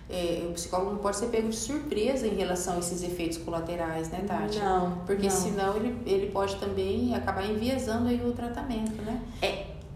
É, 0.08 0.46
o 0.48 0.52
psicólogo 0.52 0.92
não 0.92 0.98
pode 0.98 1.18
ser 1.18 1.26
pego 1.26 1.48
de 1.48 1.56
surpresa 1.56 2.26
em 2.26 2.36
relação 2.36 2.76
a 2.76 2.78
esses 2.78 3.02
efeitos 3.02 3.36
colaterais, 3.38 4.08
né, 4.08 4.24
Tati? 4.26 4.58
Não, 4.60 4.98
Porque 5.04 5.24
não. 5.24 5.30
senão 5.30 5.76
ele, 5.76 5.98
ele 6.06 6.30
pode 6.30 6.56
também 6.56 7.14
acabar 7.14 7.44
enviesando 7.44 8.08
aí 8.08 8.24
o 8.24 8.32
tratamento, 8.32 9.02
né? 9.02 9.20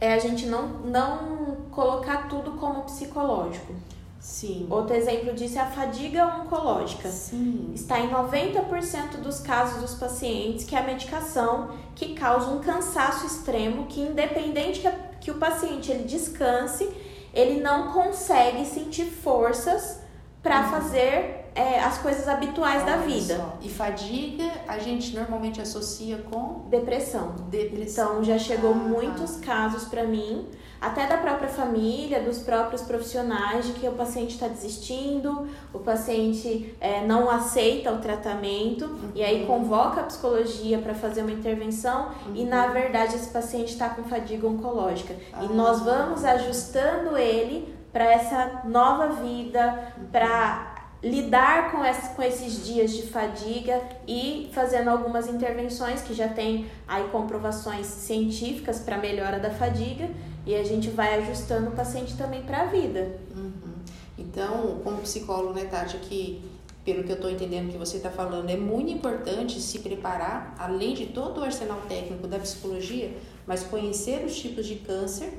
é 0.01 0.13
a 0.13 0.19
gente 0.19 0.47
não, 0.47 0.69
não 0.85 1.57
colocar 1.71 2.29
tudo 2.29 2.53
como 2.53 2.83
psicológico. 2.83 3.75
Sim. 4.21 4.67
Outro 4.69 4.95
exemplo 4.97 5.33
disso 5.33 5.59
é 5.59 5.63
a 5.63 5.67
fadiga 5.67 6.27
oncológica. 6.43 7.09
Sim. 7.09 7.71
Está 7.75 8.01
em 8.01 8.11
90% 8.11 9.19
dos 9.23 9.41
casos 9.41 9.81
dos 9.81 9.95
pacientes 9.95 10.65
que 10.65 10.75
é 10.75 10.79
a 10.81 10.83
medicação 10.83 11.71
que 11.95 12.15
causa 12.15 12.51
um 12.51 12.59
cansaço 12.61 13.27
extremo, 13.27 13.87
que 13.87 14.01
independente 14.01 14.81
que, 14.81 14.89
a- 14.89 14.99
que 15.21 15.31
o 15.31 15.35
paciente 15.35 15.91
ele 15.93 16.05
descanse, 16.05 16.89
ele 17.33 17.61
não 17.61 17.93
consegue 17.93 18.65
sentir 18.67 19.05
forças 19.05 20.01
para 20.43 20.65
fazer 20.65 21.38
é, 21.55 21.81
as 21.81 21.99
coisas 21.99 22.29
habituais 22.29 22.85
da 22.85 22.93
Olha 22.93 23.03
vida. 23.07 23.37
só. 23.37 23.59
E 23.63 23.69
fadiga 23.69 24.45
a 24.67 24.79
gente 24.79 25.15
normalmente 25.15 25.61
associa 25.61 26.19
com 26.31 26.65
Depressão. 26.69 27.35
depressão. 27.51 28.11
Então 28.13 28.25
já 28.25 28.39
chegou 28.39 28.73
Ah, 28.73 28.75
muitos 28.75 29.37
casos 29.37 29.85
para 29.85 30.05
mim, 30.05 30.47
até 30.81 31.07
da 31.07 31.17
própria 31.17 31.49
família, 31.49 32.21
dos 32.23 32.39
próprios 32.39 32.83
profissionais, 32.83 33.67
de 33.67 33.73
que 33.73 33.89
o 33.89 33.93
paciente 33.93 34.35
está 34.35 34.47
desistindo, 34.47 35.49
o 35.73 35.79
paciente 35.81 36.77
é, 36.81 37.05
não 37.05 37.29
aceita 37.29 37.93
o 37.93 37.99
tratamento 37.99 38.97
e 39.15 39.23
aí 39.25 39.45
convoca 39.47 40.01
a 40.01 40.05
psicologia 40.05 40.79
para 40.79 40.95
fazer 40.95 41.23
uma 41.23 41.33
intervenção 41.33 42.11
e 42.35 42.45
na 42.45 42.69
verdade 42.69 43.17
esse 43.17 43.31
paciente 43.31 43.73
está 43.73 43.89
com 43.89 44.05
fadiga 44.05 44.47
oncológica 44.47 45.15
Ah. 45.33 45.45
e 45.45 45.49
nós 45.49 45.81
vamos 45.83 46.25
ajustando 46.25 47.17
ele 47.17 47.75
para 47.93 48.05
essa 48.05 48.63
nova 48.67 49.09
vida, 49.09 49.93
para 50.13 50.78
lidar 51.03 51.71
com, 51.71 51.85
esse, 51.85 52.15
com 52.15 52.23
esses 52.23 52.67
dias 52.67 52.93
de 52.93 53.03
fadiga 53.03 53.81
e 54.07 54.51
fazendo 54.53 54.89
algumas 54.89 55.29
intervenções 55.29 56.03
que 56.03 56.13
já 56.13 56.29
tem 56.29 56.67
aí 56.87 57.09
comprovações 57.09 57.87
científicas 57.87 58.81
para 58.81 58.99
melhora 58.99 59.39
da 59.39 59.51
fadiga 59.51 60.09
e 60.45 60.55
a 60.55 60.65
gente 60.65 60.91
vai 60.91 61.23
ajustando 61.23 61.69
o 61.69 61.73
paciente 61.73 62.17
também 62.17 62.43
para 62.43 62.63
a 62.63 62.67
vida. 62.67 63.17
Uhum. 63.37 63.75
Então, 64.19 64.81
como 64.83 64.99
psicólogo, 64.99 65.55
né, 65.55 65.67
Tati, 65.67 65.97
aqui, 65.97 66.43
pelo 66.85 67.05
que 67.05 67.11
eu 67.11 67.17
estou 67.17 67.31
entendendo 67.31 67.71
que 67.71 67.79
você 67.79 67.99
está 67.99 68.11
falando, 68.11 68.51
é 68.51 68.57
muito 68.57 68.91
importante 68.91 69.61
se 69.61 69.79
preparar, 69.79 70.55
além 70.59 70.95
de 70.95 71.07
todo 71.07 71.41
o 71.41 71.45
arsenal 71.45 71.81
técnico 71.89 72.27
da 72.27 72.39
psicologia, 72.39 73.17
mas 73.47 73.63
conhecer 73.63 74.25
os 74.25 74.37
tipos 74.37 74.67
de 74.67 74.77
câncer, 74.77 75.33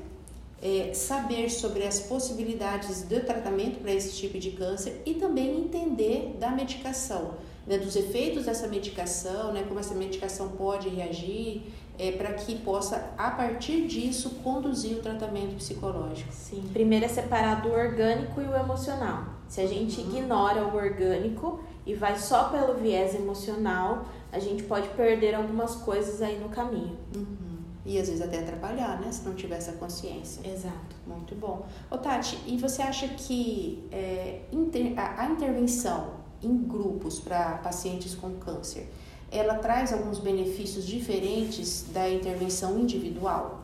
é, 0.62 0.92
saber 0.92 1.50
sobre 1.50 1.84
as 1.84 2.00
possibilidades 2.00 3.02
de 3.02 3.20
tratamento 3.20 3.80
para 3.80 3.92
esse 3.92 4.12
tipo 4.12 4.38
de 4.38 4.50
câncer 4.50 5.00
e 5.06 5.14
também 5.14 5.58
entender 5.58 6.36
da 6.38 6.50
medicação, 6.50 7.34
né, 7.66 7.78
dos 7.78 7.96
efeitos 7.96 8.44
dessa 8.44 8.68
medicação, 8.68 9.52
né, 9.52 9.64
como 9.66 9.80
essa 9.80 9.94
medicação 9.94 10.50
pode 10.50 10.88
reagir, 10.88 11.62
é, 11.98 12.12
para 12.12 12.32
que 12.34 12.56
possa, 12.56 13.10
a 13.16 13.30
partir 13.30 13.86
disso, 13.86 14.30
conduzir 14.42 14.96
o 14.96 15.00
tratamento 15.00 15.56
psicológico. 15.56 16.32
Sim, 16.32 16.64
primeiro 16.72 17.04
é 17.04 17.08
separar 17.08 17.62
do 17.62 17.70
orgânico 17.70 18.40
e 18.40 18.44
o 18.44 18.54
emocional. 18.54 19.24
Se 19.48 19.60
a 19.60 19.66
gente 19.66 20.00
ignora 20.00 20.64
o 20.64 20.76
orgânico 20.76 21.60
e 21.84 21.94
vai 21.94 22.16
só 22.18 22.44
pelo 22.44 22.74
viés 22.74 23.14
emocional, 23.14 24.06
a 24.30 24.38
gente 24.38 24.62
pode 24.62 24.88
perder 24.90 25.34
algumas 25.34 25.74
coisas 25.76 26.22
aí 26.22 26.38
no 26.38 26.48
caminho. 26.48 26.96
Uhum. 27.14 27.49
E 27.84 27.98
às 27.98 28.08
vezes 28.08 28.20
até 28.22 28.40
atrapalhar, 28.40 29.00
né? 29.00 29.10
Se 29.10 29.22
não 29.24 29.34
tiver 29.34 29.56
essa 29.56 29.72
consciência. 29.72 30.46
Exato. 30.46 30.96
Muito 31.06 31.34
bom. 31.34 31.66
Ô 31.90 31.96
Tati, 31.96 32.38
e 32.46 32.56
você 32.58 32.82
acha 32.82 33.08
que 33.08 33.82
é, 33.90 34.40
inter- 34.52 34.92
a, 34.98 35.22
a 35.22 35.30
intervenção 35.30 36.14
em 36.42 36.56
grupos 36.56 37.18
para 37.20 37.58
pacientes 37.58 38.14
com 38.14 38.32
câncer, 38.34 38.88
ela 39.30 39.54
traz 39.54 39.92
alguns 39.92 40.18
benefícios 40.18 40.86
diferentes 40.86 41.86
da 41.92 42.08
intervenção 42.10 42.78
individual? 42.78 43.59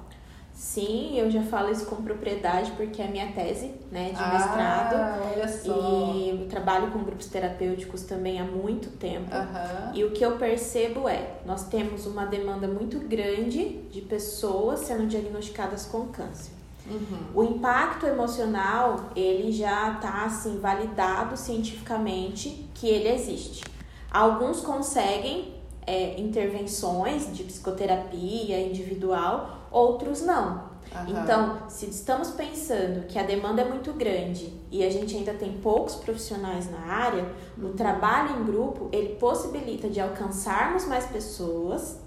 Sim, 0.56 1.18
eu 1.18 1.30
já 1.30 1.42
falo 1.42 1.70
isso 1.70 1.84
com 1.84 1.96
propriedade 1.96 2.72
porque 2.72 3.02
é 3.02 3.04
a 3.04 3.10
minha 3.10 3.30
tese, 3.32 3.74
né, 3.92 4.06
de 4.06 4.32
mestrado. 4.32 4.94
Ah, 4.94 5.30
olha 5.30 5.46
só. 5.46 6.14
E 6.14 6.30
eu 6.30 6.48
trabalho 6.48 6.90
com 6.90 7.00
grupos 7.00 7.26
terapêuticos 7.26 8.04
também 8.04 8.40
há 8.40 8.44
muito 8.44 8.88
tempo. 8.96 9.30
Aham. 9.30 9.92
E 9.94 10.02
o 10.02 10.12
que 10.12 10.24
eu 10.24 10.38
percebo 10.38 11.06
é, 11.06 11.34
nós 11.44 11.68
temos 11.68 12.06
uma 12.06 12.24
demanda 12.24 12.66
muito 12.66 12.98
grande 13.00 13.82
de 13.90 14.00
pessoas 14.00 14.80
sendo 14.80 15.06
diagnosticadas 15.06 15.84
com 15.84 16.06
câncer. 16.06 16.52
Uhum. 16.88 17.18
O 17.34 17.44
impacto 17.44 18.06
emocional, 18.06 19.10
ele 19.14 19.52
já 19.52 19.92
está 19.92 20.24
assim 20.24 20.58
validado 20.58 21.36
cientificamente 21.36 22.66
que 22.72 22.88
ele 22.88 23.10
existe. 23.10 23.62
Alguns 24.10 24.62
conseguem 24.62 25.54
é, 25.86 26.18
intervenções 26.18 27.30
de 27.36 27.44
psicoterapia 27.44 28.60
individual, 28.60 29.55
outros 29.70 30.22
não. 30.22 30.76
Aham. 30.94 31.22
Então, 31.22 31.68
se 31.68 31.86
estamos 31.86 32.30
pensando 32.30 33.06
que 33.06 33.18
a 33.18 33.22
demanda 33.22 33.62
é 33.62 33.64
muito 33.64 33.92
grande 33.92 34.52
e 34.70 34.84
a 34.84 34.90
gente 34.90 35.16
ainda 35.16 35.34
tem 35.34 35.52
poucos 35.58 35.96
profissionais 35.96 36.70
na 36.70 36.78
área, 36.78 37.26
o 37.60 37.70
trabalho 37.70 38.40
em 38.40 38.44
grupo 38.44 38.88
ele 38.92 39.16
possibilita 39.16 39.88
de 39.88 40.00
alcançarmos 40.00 40.86
mais 40.86 41.06
pessoas 41.06 41.98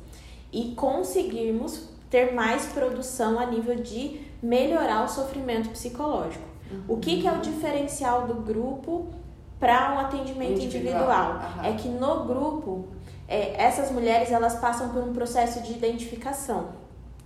e 0.51 0.73
conseguirmos 0.75 1.89
ter 2.09 2.33
mais 2.33 2.65
produção 2.67 3.39
a 3.39 3.45
nível 3.45 3.75
de 3.75 4.21
melhorar 4.41 5.03
o 5.03 5.07
sofrimento 5.07 5.69
psicológico. 5.69 6.49
O 6.87 6.97
que, 6.97 7.21
que 7.21 7.27
é 7.27 7.31
o 7.31 7.39
diferencial 7.39 8.27
do 8.27 8.35
grupo 8.35 9.07
para 9.59 9.93
um 9.93 9.99
atendimento 9.99 10.61
Individual, 10.61 11.35
individual? 11.35 11.65
É 11.65 11.73
que 11.73 11.87
no 11.87 12.25
grupo, 12.25 12.87
é, 13.27 13.61
essas 13.61 13.91
mulheres 13.91 14.31
elas 14.31 14.55
passam 14.59 14.89
por 14.89 15.03
um 15.03 15.13
processo 15.13 15.61
de 15.61 15.73
identificação. 15.73 16.69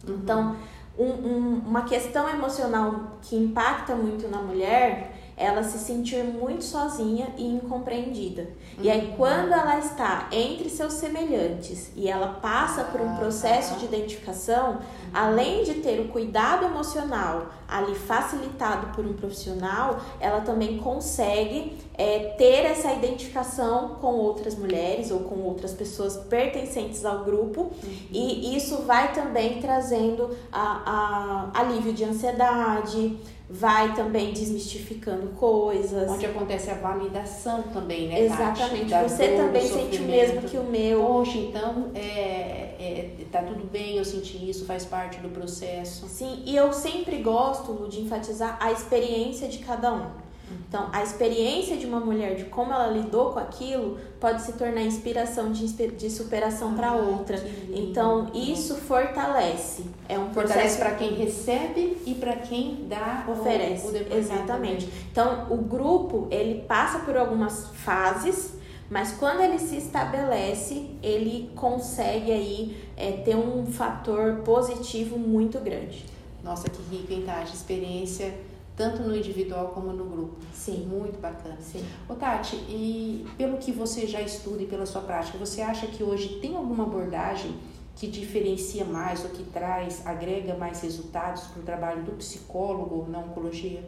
Então, 0.07 0.55
um- 0.97 1.03
um- 1.05 1.61
uma 1.65 1.83
questão 1.83 2.29
emocional 2.29 3.17
que 3.21 3.35
impacta 3.35 3.95
muito 3.95 4.27
na 4.27 4.37
mulher, 4.39 5.12
ela 5.43 5.61
se 5.61 5.77
sentir 5.77 6.23
muito 6.23 6.63
sozinha 6.63 7.27
e 7.37 7.45
incompreendida. 7.45 8.47
E 8.79 8.89
aí, 8.89 9.13
quando 9.17 9.51
ela 9.51 9.77
está 9.77 10.29
entre 10.31 10.69
seus 10.69 10.93
semelhantes 10.93 11.91
e 11.95 12.07
ela 12.07 12.39
passa 12.41 12.85
por 12.85 13.01
um 13.01 13.15
processo 13.17 13.77
de 13.77 13.85
identificação, 13.85 14.79
além 15.13 15.63
de 15.63 15.75
ter 15.75 15.99
o 15.99 16.07
cuidado 16.07 16.65
emocional 16.65 17.47
ali 17.67 17.93
facilitado 17.93 18.87
por 18.95 19.05
um 19.05 19.13
profissional, 19.13 19.99
ela 20.19 20.41
também 20.41 20.77
consegue 20.77 21.77
é, 21.95 22.35
ter 22.37 22.65
essa 22.65 22.93
identificação 22.93 23.95
com 24.01 24.13
outras 24.13 24.55
mulheres 24.55 25.11
ou 25.11 25.21
com 25.21 25.35
outras 25.41 25.73
pessoas 25.73 26.15
pertencentes 26.15 27.03
ao 27.03 27.23
grupo. 27.23 27.71
E 28.11 28.55
isso 28.55 28.83
vai 28.83 29.11
também 29.11 29.59
trazendo 29.59 30.29
a, 30.51 31.51
a 31.53 31.59
alívio 31.59 31.93
de 31.93 32.03
ansiedade, 32.03 33.17
vai 33.53 33.93
também 33.93 34.33
desmistificando 34.33 35.27
coisas. 35.33 36.09
Onde 36.09 36.25
acontece 36.25 36.71
a 36.71 36.73
validação 36.73 37.61
também, 37.71 38.07
né, 38.07 38.27
Tati? 38.27 38.61
Exatamente. 38.61 38.89
Da 38.89 39.03
Você 39.03 39.27
dor, 39.27 39.37
do 39.37 39.43
também 39.45 39.67
sente 39.67 39.99
o 39.99 40.05
mesmo 40.05 40.41
que 40.41 40.57
o 40.57 40.63
meu. 40.63 41.05
Poxa, 41.05 41.37
então 41.37 41.91
é, 41.93 42.73
é, 42.79 43.11
tá 43.31 43.43
tudo 43.43 43.63
bem, 43.65 43.97
eu 43.97 44.03
senti 44.03 44.49
isso, 44.49 44.65
faz 44.65 44.85
parte 44.85 45.19
do 45.19 45.29
processo. 45.29 46.07
Sim, 46.07 46.41
e 46.45 46.55
eu 46.55 46.73
sempre 46.73 47.17
gosto 47.17 47.71
Lu, 47.71 47.87
de 47.87 48.01
enfatizar 48.01 48.57
a 48.59 48.71
experiência 48.71 49.47
de 49.47 49.59
cada 49.59 49.93
um. 49.93 50.22
Então, 50.67 50.89
a 50.91 51.01
experiência 51.03 51.77
de 51.77 51.85
uma 51.85 51.99
mulher, 51.99 52.35
de 52.35 52.45
como 52.45 52.73
ela 52.73 52.87
lidou 52.87 53.31
com 53.31 53.39
aquilo, 53.39 53.97
pode 54.19 54.41
se 54.41 54.53
tornar 54.53 54.81
inspiração 54.81 55.51
de, 55.51 55.67
de 55.67 56.09
superação 56.09 56.73
para 56.75 56.89
Ah, 56.89 56.95
outra. 56.95 57.37
Então, 57.69 58.29
isso 58.33 58.75
fortalece. 58.75 59.85
É 60.09 60.17
um 60.19 60.29
Fortalece 60.31 60.77
para 60.77 60.91
quem 60.95 61.13
recebe 61.13 61.97
e 62.05 62.15
para 62.15 62.35
quem 62.35 62.85
dá 62.89 63.23
o- 63.27 63.31
oferece. 63.31 63.87
o, 63.87 63.91
depoimento 63.91 64.17
Exatamente. 64.33 64.85
também. 64.85 64.99
Então, 65.11 65.47
o 65.51 65.57
grupo, 65.57 66.27
ele 66.31 66.61
passa 66.61 66.99
por 66.99 67.15
algumas 67.17 67.67
fases, 67.73 68.53
Mas 68.89 69.11
quando 69.13 69.39
ele 69.41 69.57
se 69.57 69.77
estabelece, 69.77 70.87
ele 71.01 71.49
consegue 71.55 72.31
aí 72.31 72.77
é, 72.95 73.11
ter 73.13 73.35
um 73.35 73.65
fator 73.65 74.41
positivo 74.43 75.17
muito 75.17 75.57
grande. 75.59 76.05
Nossa, 76.43 76.69
que 76.69 76.79
rico, 76.95 77.11
hein, 77.11 77.23
Tati? 77.25 77.55
Experiência 77.55 78.35
tanto 78.75 79.03
no 79.03 79.15
individual 79.15 79.67
como 79.69 79.91
no 79.93 80.05
grupo. 80.05 80.37
Sim. 80.53 80.85
Muito 80.85 81.19
bacana. 81.19 81.57
Sim. 81.59 81.85
Ô, 82.07 82.15
Tati, 82.15 82.55
e 82.55 83.25
pelo 83.37 83.57
que 83.57 83.71
você 83.71 84.07
já 84.07 84.21
estuda 84.21 84.63
e 84.63 84.65
pela 84.65 84.85
sua 84.85 85.01
prática, 85.01 85.37
você 85.37 85.61
acha 85.61 85.87
que 85.87 86.03
hoje 86.03 86.39
tem 86.41 86.55
alguma 86.55 86.83
abordagem 86.83 87.55
que 87.95 88.07
diferencia 88.07 88.83
mais 88.83 89.23
ou 89.23 89.29
que 89.29 89.43
traz, 89.43 90.05
agrega 90.05 90.55
mais 90.55 90.81
resultados 90.81 91.43
para 91.43 91.61
o 91.61 91.63
trabalho 91.63 92.03
do 92.03 92.13
psicólogo 92.13 93.07
na 93.09 93.19
oncologia? 93.19 93.87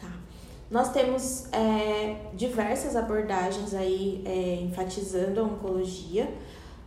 Tá. 0.00 0.10
Nós 0.70 0.90
temos 0.90 1.52
é, 1.52 2.16
diversas 2.32 2.96
abordagens 2.96 3.74
aí 3.74 4.22
é, 4.24 4.54
enfatizando 4.62 5.40
a 5.40 5.44
oncologia. 5.44 6.32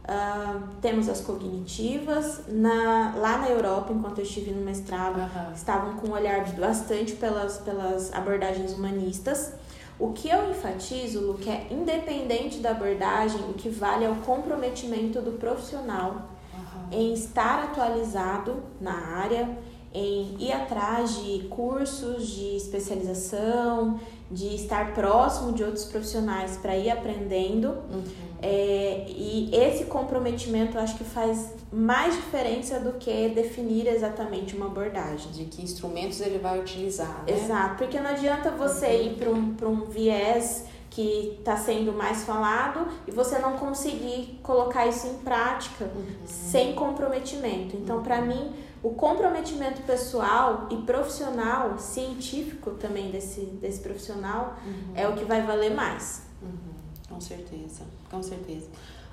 Uh, 0.08 0.62
temos 0.82 1.10
as 1.10 1.20
cognitivas. 1.22 2.42
Na, 2.48 3.16
lá 3.18 3.40
na 3.40 3.50
Europa, 3.50 3.92
enquanto 3.92 4.20
eu 4.20 4.24
estive 4.24 4.52
no 4.52 4.64
mestrado, 4.64 5.20
Aham. 5.20 5.52
estavam 5.56 5.96
com 5.96 6.10
um 6.10 6.12
olhar 6.12 6.46
bastante 6.54 7.14
pelas, 7.14 7.58
pelas 7.58 8.14
abordagens 8.14 8.74
humanistas. 8.74 9.54
O 9.98 10.12
que 10.12 10.30
eu 10.30 10.52
enfatizo, 10.52 11.22
Lu, 11.22 11.36
que 11.36 11.50
é 11.50 11.68
independente 11.72 12.60
da 12.60 12.72
abordagem, 12.72 13.42
o 13.50 13.54
que 13.54 13.70
vale 13.70 14.06
é 14.06 14.10
o 14.10 14.18
comprometimento 14.18 15.22
do 15.22 15.32
profissional 15.40 16.30
Aham. 16.54 16.88
em 16.92 17.14
estar 17.14 17.64
atualizado 17.64 18.62
na 18.80 18.94
área, 18.94 19.58
em 19.92 20.36
ir 20.38 20.52
atrás 20.52 21.16
de 21.24 21.48
cursos 21.48 22.28
de 22.28 22.58
especialização, 22.58 24.00
de 24.30 24.54
estar 24.54 24.94
próximo 24.94 25.54
de 25.54 25.64
outros 25.64 25.86
profissionais 25.86 26.58
para 26.58 26.76
ir 26.76 26.92
aprendendo. 26.92 27.70
Uhum. 27.70 28.04
É, 28.42 29.06
e 29.08 29.50
esse 29.54 29.86
comprometimento 29.86 30.77
eu 30.77 30.82
acho 30.82 30.98
que 30.98 31.04
faz 31.04 31.54
mais 31.72 32.15
diferença 32.15 32.80
do 32.80 32.94
que 32.94 33.30
definir 33.30 33.88
exatamente 33.88 34.56
uma 34.56 34.68
abordagem. 34.68 35.32
De 35.32 35.46
que 35.46 35.63
instrumentos 35.63 36.22
ele 36.22 36.38
vai 36.38 36.60
utilizar, 36.60 37.24
né? 37.25 37.34
Exato, 37.34 37.77
porque 37.77 38.00
não 38.00 38.10
adianta 38.10 38.51
você 38.51 39.04
ir 39.04 39.15
para 39.15 39.30
um, 39.30 39.54
pra 39.56 39.68
um 39.68 39.86
viés 39.86 40.65
que 40.89 41.38
está 41.39 41.58
sendo 41.58 41.92
mais 41.92 42.24
falado 42.24 42.88
e 43.06 43.12
você 43.12 43.38
não 43.39 43.58
conseguir 43.58 44.39
colocar 44.42 44.88
isso 44.88 45.08
em 45.08 45.15
prática 45.15 45.92
sem 46.25 46.74
comprometimento. 46.74 47.75
Então, 47.75 48.01
para 48.01 48.22
mim, 48.22 48.54
o 48.82 48.92
comprometimento 48.92 49.82
pessoal 49.82 50.68
e 50.70 50.77
profissional, 50.77 51.77
científico 51.80 52.72
também 52.72 53.12
desse, 53.12 53.42
desse 53.42 53.82
profissional, 53.82 54.56
é 54.94 55.08
o 55.08 55.13
que 55.13 55.25
vai 55.25 55.42
valer 55.42 55.74
mais. 55.74 56.22
Uhum, 56.42 56.74
com 57.08 57.20
certeza, 57.22 57.84
com 58.10 58.22
certeza. 58.22 58.68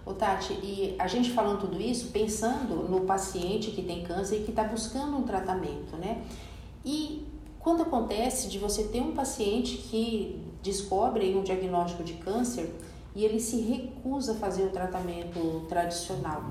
Ô 0.05 0.13
Tati, 0.15 0.53
e 0.55 0.97
a 0.99 1.07
gente 1.07 1.31
falando 1.31 1.61
tudo 1.61 1.81
isso, 1.81 2.09
pensando 2.09 2.89
no 2.89 3.03
paciente 3.03 3.71
que 3.71 3.83
tem 3.83 4.03
câncer 4.03 4.41
e 4.41 4.45
que 4.45 4.51
está 4.51 4.65
buscando 4.65 5.17
um 5.17 5.23
tratamento, 5.23 5.97
né? 5.97 6.25
E 6.85 7.25
quando 7.61 7.83
acontece 7.83 8.49
de 8.49 8.59
você 8.59 8.85
ter 8.85 9.01
um 9.01 9.13
paciente 9.13 9.77
que 9.77 10.43
descobre 10.63 11.35
um 11.37 11.43
diagnóstico 11.43 12.03
de 12.03 12.15
câncer 12.15 12.75
e 13.15 13.25
ele 13.25 13.39
se 13.39 13.61
recusa 13.61 14.33
a 14.33 14.35
fazer 14.35 14.65
o 14.65 14.71
tratamento 14.71 15.65
tradicional, 15.69 16.43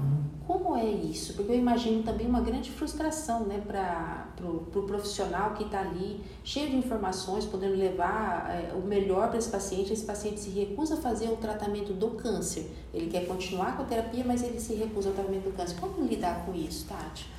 como 0.51 0.75
é 0.75 0.86
isso? 0.86 1.34
Porque 1.34 1.53
eu 1.53 1.58
imagino 1.58 2.03
também 2.03 2.27
uma 2.27 2.41
grande 2.41 2.72
frustração 2.72 3.46
né, 3.46 3.62
para 3.65 4.27
o 4.41 4.65
pro 4.70 4.84
profissional 4.84 5.53
que 5.53 5.63
está 5.63 5.79
ali, 5.79 6.20
cheio 6.43 6.70
de 6.70 6.75
informações, 6.75 7.46
podendo 7.46 7.75
levar 7.75 8.50
é, 8.50 8.74
o 8.74 8.81
melhor 8.86 9.29
para 9.29 9.38
esse 9.38 9.50
paciente. 9.50 9.93
Esse 9.93 10.03
paciente 10.03 10.41
se 10.41 10.50
recusa 10.50 10.96
a 10.96 10.98
fazer 10.98 11.29
o 11.29 11.38
tratamento 11.38 11.93
do 11.93 12.10
câncer. 12.12 12.70
Ele 12.93 13.10
quer 13.10 13.25
continuar 13.25 13.77
com 13.77 13.84
a 13.84 13.86
terapia, 13.86 14.25
mas 14.25 14.43
ele 14.43 14.60
se 14.60 14.74
recusa 14.74 15.10
ao 15.10 15.15
tratamento 15.15 15.46
do 15.46 15.55
câncer. 15.55 15.79
Como 15.79 16.05
lidar 16.05 16.46
com 16.46 16.53
isso, 16.53 16.86
Tati? 16.86 17.29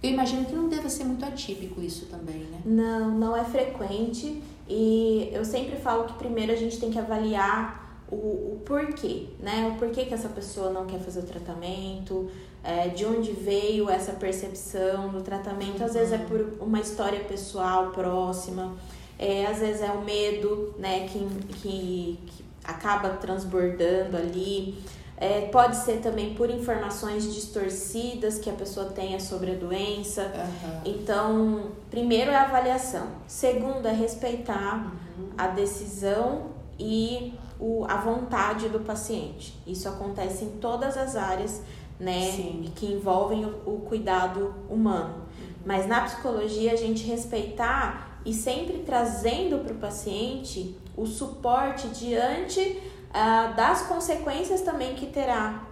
Eu 0.00 0.10
imagino 0.10 0.44
que 0.44 0.54
não 0.54 0.68
deva 0.68 0.88
ser 0.88 1.04
muito 1.04 1.24
atípico 1.24 1.80
isso 1.80 2.06
também, 2.06 2.44
né? 2.44 2.60
Não, 2.64 3.10
não 3.10 3.36
é 3.36 3.44
frequente 3.44 4.42
e 4.68 5.30
eu 5.32 5.44
sempre 5.44 5.76
falo 5.76 6.04
que 6.04 6.14
primeiro 6.14 6.52
a 6.52 6.56
gente 6.56 6.78
tem 6.78 6.90
que 6.90 6.98
avaliar 6.98 8.04
o, 8.12 8.14
o 8.14 8.62
porquê, 8.64 9.28
né? 9.40 9.72
O 9.72 9.78
porquê 9.78 10.04
que 10.04 10.12
essa 10.12 10.28
pessoa 10.28 10.70
não 10.70 10.86
quer 10.86 11.00
fazer 11.00 11.20
o 11.20 11.22
tratamento, 11.22 12.30
é, 12.64 12.88
de 12.88 13.04
onde 13.04 13.32
veio 13.32 13.88
essa 13.90 14.12
percepção 14.12 15.08
do 15.08 15.20
tratamento. 15.22 15.82
Às 15.82 15.94
vezes 15.94 16.12
é 16.12 16.18
por 16.18 16.54
uma 16.60 16.80
história 16.80 17.20
pessoal 17.20 17.90
próxima, 17.90 18.74
é, 19.18 19.46
às 19.46 19.58
vezes 19.58 19.82
é 19.82 19.90
o 19.90 20.02
medo, 20.02 20.74
né, 20.78 21.06
que, 21.08 21.18
que, 21.60 22.18
que 22.26 22.44
acaba 22.64 23.10
transbordando 23.10 24.16
ali. 24.16 24.82
É, 25.16 25.42
pode 25.52 25.76
ser 25.76 26.00
também 26.00 26.34
por 26.34 26.50
informações 26.50 27.32
distorcidas 27.32 28.38
que 28.40 28.50
a 28.50 28.54
pessoa 28.54 28.86
tenha 28.86 29.20
sobre 29.20 29.52
a 29.52 29.54
doença. 29.54 30.22
Aham. 30.22 30.80
Então, 30.84 31.66
primeiro 31.90 32.32
é 32.32 32.34
a 32.34 32.42
avaliação. 32.42 33.06
Segundo 33.28 33.86
é 33.86 33.92
respeitar 33.92 34.92
Uhum. 35.18 35.28
a 35.36 35.48
decisão 35.48 36.46
e 36.78 37.34
o, 37.60 37.84
a 37.86 37.96
vontade 37.98 38.68
do 38.70 38.80
paciente. 38.80 39.54
Isso 39.66 39.88
acontece 39.88 40.44
em 40.44 40.50
todas 40.52 40.96
as 40.96 41.14
áreas, 41.16 41.60
né, 41.98 42.32
Sim. 42.32 42.72
que 42.74 42.86
envolvem 42.86 43.44
o, 43.44 43.62
o 43.66 43.80
cuidado 43.80 44.54
humano. 44.68 45.22
Mas 45.64 45.86
na 45.86 46.00
psicologia 46.02 46.72
a 46.72 46.76
gente 46.76 47.04
respeitar 47.04 48.20
e 48.24 48.32
sempre 48.34 48.78
trazendo 48.78 49.64
para 49.64 49.72
o 49.72 49.78
paciente 49.78 50.76
o 50.96 51.06
suporte 51.06 51.88
diante 51.88 52.80
ah, 53.12 53.52
das 53.56 53.82
consequências 53.82 54.62
também 54.62 54.94
que 54.94 55.06
terá 55.06 55.68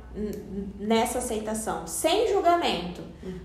nessa 0.79 1.19
aceitação, 1.19 1.87
sem 1.87 2.29
julgamento, 2.33 3.01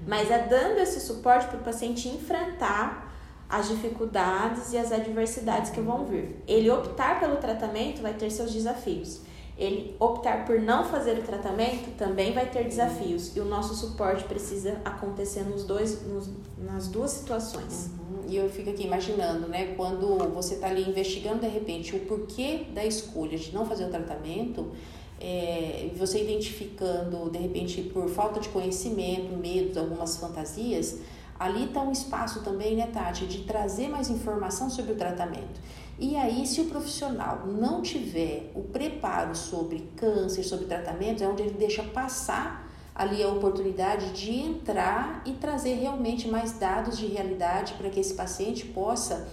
mas 0.08 0.32
é 0.32 0.40
dando 0.40 0.80
esse 0.80 1.00
suporte 1.00 1.48
para 1.48 1.60
o 1.60 1.64
paciente 1.64 2.08
enfrentar 2.08 3.14
as 3.48 3.70
dificuldades 3.70 4.74
e 4.74 4.78
as 4.78 4.92
adversidades 4.92 5.70
que 5.70 5.80
vão 5.80 6.06
vir. 6.06 6.44
Ele 6.48 6.70
optar 6.72 7.20
pelo 7.20 7.36
tratamento 7.38 8.02
vai 8.02 8.14
ter 8.14 8.32
seus 8.32 8.52
desafios. 8.52 9.22
Ele 9.58 9.96
optar 10.00 10.46
por 10.46 10.60
não 10.60 10.84
fazer 10.84 11.18
o 11.20 11.22
tratamento 11.24 11.96
também 11.98 12.34
vai 12.34 12.50
ter 12.50 12.66
desafios. 12.66 13.36
E 13.36 13.40
o 13.40 13.46
nosso 13.46 13.74
suporte 13.74 14.26
precisa 14.26 14.82
acontecer 14.84 15.44
nos 15.44 15.64
dois, 15.64 16.06
nos- 16.06 16.30
nas 16.58 16.88
duas 16.90 17.12
situações. 17.12 17.90
Uhum. 17.98 18.20
E 18.28 18.36
eu 18.36 18.50
fico 18.50 18.70
aqui 18.70 18.84
imaginando, 18.84 19.48
né, 19.48 19.74
quando 19.78 20.18
você 20.34 20.56
está 20.56 20.68
ali 20.68 20.82
investigando 20.90 21.40
de 21.40 21.48
repente 21.48 21.96
o 21.96 22.00
porquê 22.00 22.66
da 22.74 22.84
escolha 22.86 23.38
de 23.38 23.54
não 23.54 23.66
fazer 23.66 23.86
o 23.86 23.90
tratamento, 23.90 24.72
é, 25.22 25.90
você 25.96 26.22
identificando 26.22 27.30
de 27.30 27.38
repente 27.40 27.82
por 27.82 28.10
falta 28.10 28.40
de 28.42 28.50
conhecimento, 28.50 29.38
medos, 29.38 29.78
algumas 29.78 30.18
fantasias, 30.18 31.00
ali 31.40 31.66
está 31.66 31.82
um 31.82 31.92
espaço 31.92 32.42
também, 32.44 32.76
né, 32.76 32.88
Tati, 32.92 33.26
de 33.26 33.44
trazer 33.44 33.88
mais 33.88 34.10
informação 34.10 34.70
sobre 34.70 34.92
o 34.92 34.96
tratamento. 34.96 35.62
E 35.98 36.16
aí, 36.16 36.46
se 36.46 36.60
o 36.60 36.66
profissional 36.66 37.48
não 37.48 37.82
tiver 37.82 38.52
o 38.54 38.62
preparo 38.64 39.34
sobre 39.36 39.90
câncer, 39.96 40.44
sobre 40.44 40.66
tratamentos, 40.66 41.22
é 41.22 41.28
onde 41.28 41.44
ele 41.44 41.54
deixa 41.58 41.84
passar 41.84 42.70
ali 42.94 43.24
a 43.24 43.28
oportunidade 43.30 44.12
de 44.12 44.32
entrar 44.32 45.22
e 45.26 45.34
trazer 45.34 45.76
realmente 45.76 46.28
mais 46.28 46.54
dados 46.58 46.98
de 46.98 47.06
realidade 47.08 47.74
para 47.74 47.90
que 47.90 48.00
esse 48.00 48.14
paciente 48.14 48.66
possa 48.66 49.28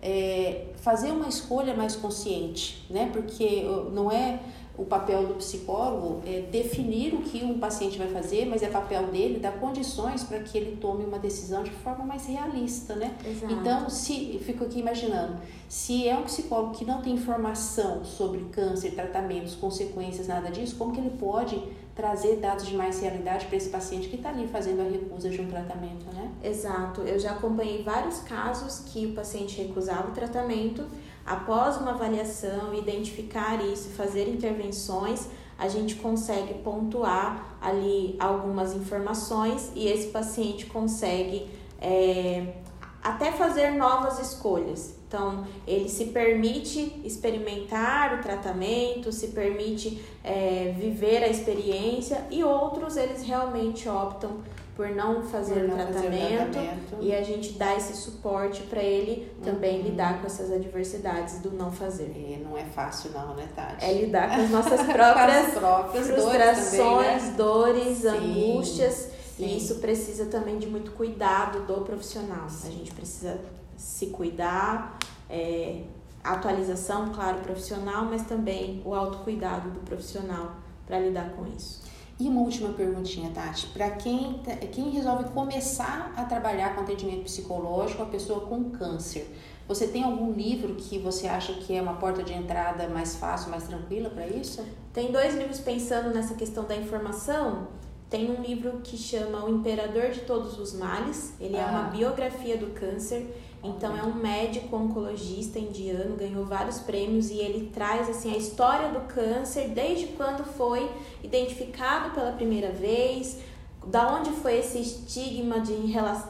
é, 0.00 0.66
fazer 0.76 1.10
uma 1.10 1.28
escolha 1.28 1.74
mais 1.74 1.96
consciente, 1.96 2.86
né? 2.88 3.10
Porque 3.12 3.64
uh, 3.64 3.90
não 3.90 4.10
é 4.10 4.40
o 4.78 4.84
papel 4.84 5.26
do 5.26 5.34
psicólogo 5.34 6.22
é 6.24 6.42
definir 6.42 7.12
o 7.12 7.22
que 7.22 7.44
um 7.44 7.58
paciente 7.58 7.98
vai 7.98 8.06
fazer, 8.06 8.46
mas 8.46 8.62
é 8.62 8.68
papel 8.68 9.08
dele 9.08 9.40
dar 9.40 9.58
condições 9.58 10.22
para 10.22 10.38
que 10.38 10.56
ele 10.56 10.76
tome 10.76 11.04
uma 11.04 11.18
decisão 11.18 11.64
de 11.64 11.72
forma 11.72 12.04
mais 12.04 12.26
realista, 12.26 12.94
né? 12.94 13.16
Exato. 13.26 13.52
Então, 13.52 13.90
se 13.90 14.38
fico 14.44 14.64
aqui 14.64 14.78
imaginando, 14.78 15.36
se 15.68 16.08
é 16.08 16.16
um 16.16 16.22
psicólogo 16.22 16.74
que 16.74 16.84
não 16.84 17.02
tem 17.02 17.14
informação 17.14 18.04
sobre 18.04 18.44
câncer, 18.52 18.92
tratamentos, 18.92 19.56
consequências, 19.56 20.28
nada 20.28 20.48
disso, 20.48 20.76
como 20.76 20.92
que 20.92 21.00
ele 21.00 21.10
pode 21.10 21.60
trazer 21.96 22.36
dados 22.36 22.64
de 22.64 22.76
mais 22.76 23.00
realidade 23.00 23.46
para 23.46 23.56
esse 23.56 23.70
paciente 23.70 24.08
que 24.08 24.14
está 24.14 24.28
ali 24.28 24.46
fazendo 24.46 24.82
a 24.82 24.84
recusa 24.84 25.28
de 25.28 25.40
um 25.40 25.48
tratamento, 25.48 26.06
né? 26.14 26.30
Exato. 26.44 27.00
Eu 27.00 27.18
já 27.18 27.32
acompanhei 27.32 27.82
vários 27.82 28.20
casos 28.20 28.84
que 28.86 29.06
o 29.06 29.14
paciente 29.14 29.60
recusava 29.60 30.06
o 30.06 30.12
tratamento. 30.12 30.86
Após 31.28 31.76
uma 31.76 31.90
avaliação, 31.90 32.72
identificar 32.72 33.62
isso, 33.62 33.90
fazer 33.90 34.26
intervenções, 34.30 35.28
a 35.58 35.68
gente 35.68 35.96
consegue 35.96 36.54
pontuar 36.54 37.58
ali 37.60 38.16
algumas 38.18 38.74
informações 38.74 39.70
e 39.74 39.88
esse 39.88 40.08
paciente 40.08 40.64
consegue 40.64 41.50
é, 41.82 42.54
até 43.02 43.30
fazer 43.30 43.72
novas 43.72 44.18
escolhas. 44.20 44.94
Então, 45.06 45.46
ele 45.66 45.90
se 45.90 46.06
permite 46.06 46.98
experimentar 47.04 48.18
o 48.18 48.22
tratamento, 48.22 49.12
se 49.12 49.28
permite 49.28 50.02
é, 50.24 50.74
viver 50.78 51.22
a 51.22 51.28
experiência 51.28 52.26
e 52.30 52.42
outros 52.42 52.96
eles 52.96 53.22
realmente 53.22 53.86
optam 53.86 54.38
por 54.78 54.90
não 54.90 55.24
fazer, 55.24 55.54
Por 55.54 55.62
não 55.70 55.74
o, 55.74 55.76
tratamento, 55.88 56.52
tratamento. 56.52 56.96
e 57.00 57.12
a 57.12 57.20
gente 57.20 57.54
dá 57.54 57.74
esse 57.74 57.96
suporte 57.96 58.62
para 58.62 58.80
ele 58.80 59.28
também 59.42 59.78
Uhum. 59.80 59.86
lidar 59.86 60.20
com 60.20 60.26
essas 60.26 60.52
adversidades 60.52 61.40
do 61.40 61.50
não 61.50 61.72
fazer. 61.72 62.04
É, 62.14 62.38
não 62.40 62.56
é 62.56 62.62
fácil 62.62 63.10
não, 63.10 63.34
né, 63.34 63.48
Tati? 63.56 63.84
É 63.84 63.92
lidar 63.92 64.28
com 64.36 64.40
as 64.42 64.50
nossas 64.54 64.80
próprias 64.86 65.46
as 65.48 65.54
próprias 65.54 66.06
frustrações, 66.06 66.76
dores 66.76 66.78
também, 66.78 67.30
né? 67.30 67.34
dores, 67.36 67.98
Sim, 67.98 68.08
angústias, 68.52 68.94
sim. 69.36 69.44
e 69.46 69.56
isso 69.56 69.74
precisa 69.80 70.26
também 70.26 70.58
de 70.60 70.68
muito 70.68 70.92
cuidado 70.92 71.66
do 71.66 71.80
profissional. 71.84 72.46
A 72.46 72.70
gente 72.70 72.94
precisa 72.94 73.36
se 73.76 74.06
cuidar, 74.06 74.96
é, 75.28 75.82
atualização, 76.22 77.08
claro, 77.12 77.38
profissional, 77.38 78.04
mas 78.04 78.22
também 78.22 78.80
o 78.84 78.94
autocuidado 78.94 79.70
do 79.70 79.80
profissional 79.80 80.52
para 80.86 81.00
lidar 81.00 81.30
com 81.30 81.44
isso. 81.48 81.87
E 82.20 82.28
uma 82.28 82.40
última 82.40 82.70
perguntinha, 82.70 83.30
Tati. 83.30 83.66
Para 83.68 83.90
quem, 83.90 84.40
tá- 84.44 84.56
quem 84.56 84.90
resolve 84.90 85.24
começar 85.30 86.12
a 86.16 86.24
trabalhar 86.24 86.74
com 86.74 86.80
atendimento 86.80 87.22
psicológico, 87.22 88.02
a 88.02 88.06
pessoa 88.06 88.40
com 88.40 88.70
câncer, 88.70 89.32
você 89.68 89.86
tem 89.86 90.02
algum 90.02 90.32
livro 90.32 90.74
que 90.74 90.98
você 90.98 91.28
acha 91.28 91.52
que 91.54 91.76
é 91.76 91.80
uma 91.80 91.94
porta 91.94 92.22
de 92.24 92.32
entrada 92.32 92.88
mais 92.88 93.14
fácil, 93.16 93.50
mais 93.50 93.64
tranquila 93.68 94.10
para 94.10 94.26
isso? 94.26 94.64
Tem 94.92 95.12
dois 95.12 95.36
livros 95.36 95.60
pensando 95.60 96.12
nessa 96.12 96.34
questão 96.34 96.64
da 96.64 96.74
informação. 96.74 97.68
Tem 98.10 98.30
um 98.30 98.42
livro 98.42 98.80
que 98.82 98.96
chama 98.96 99.44
O 99.44 99.50
Imperador 99.50 100.10
de 100.10 100.20
Todos 100.20 100.58
os 100.58 100.72
Males. 100.72 101.34
Ele 101.38 101.56
é 101.56 101.62
Ah. 101.62 101.68
uma 101.70 101.82
biografia 101.84 102.56
do 102.56 102.68
câncer. 102.68 103.47
Então 103.62 103.96
é 103.96 104.02
um 104.02 104.14
médico 104.14 104.76
oncologista 104.76 105.58
indiano, 105.58 106.16
ganhou 106.16 106.44
vários 106.44 106.78
prêmios 106.78 107.30
e 107.30 107.38
ele 107.38 107.70
traz 107.72 108.08
assim 108.08 108.32
a 108.32 108.36
história 108.36 108.90
do 108.90 109.00
câncer 109.12 109.68
desde 109.68 110.06
quando 110.08 110.44
foi 110.44 110.88
identificado 111.22 112.14
pela 112.14 112.32
primeira 112.32 112.70
vez, 112.70 113.38
da 113.86 114.14
onde 114.14 114.30
foi 114.30 114.58
esse 114.58 114.78
estigma 114.80 115.60
de 115.60 115.72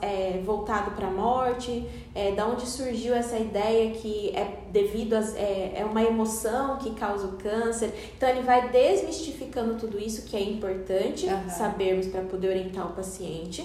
é, 0.00 0.40
voltado 0.44 0.92
para 0.92 1.08
a 1.08 1.10
morte, 1.10 1.84
é, 2.14 2.32
da 2.32 2.46
onde 2.46 2.66
surgiu 2.66 3.14
essa 3.14 3.36
ideia 3.36 3.90
que 3.90 4.30
é 4.30 4.60
devido 4.70 5.14
a 5.14 5.20
é, 5.36 5.80
é 5.80 5.84
uma 5.84 6.02
emoção 6.02 6.76
que 6.76 6.90
causa 6.90 7.26
o 7.26 7.32
câncer. 7.32 7.92
Então 8.16 8.28
ele 8.28 8.42
vai 8.42 8.70
desmistificando 8.70 9.74
tudo 9.74 9.98
isso 9.98 10.22
que 10.22 10.36
é 10.36 10.42
importante 10.42 11.26
Aham. 11.26 11.48
sabermos 11.48 12.06
para 12.06 12.22
poder 12.22 12.48
orientar 12.50 12.86
o 12.86 12.92
paciente. 12.92 13.64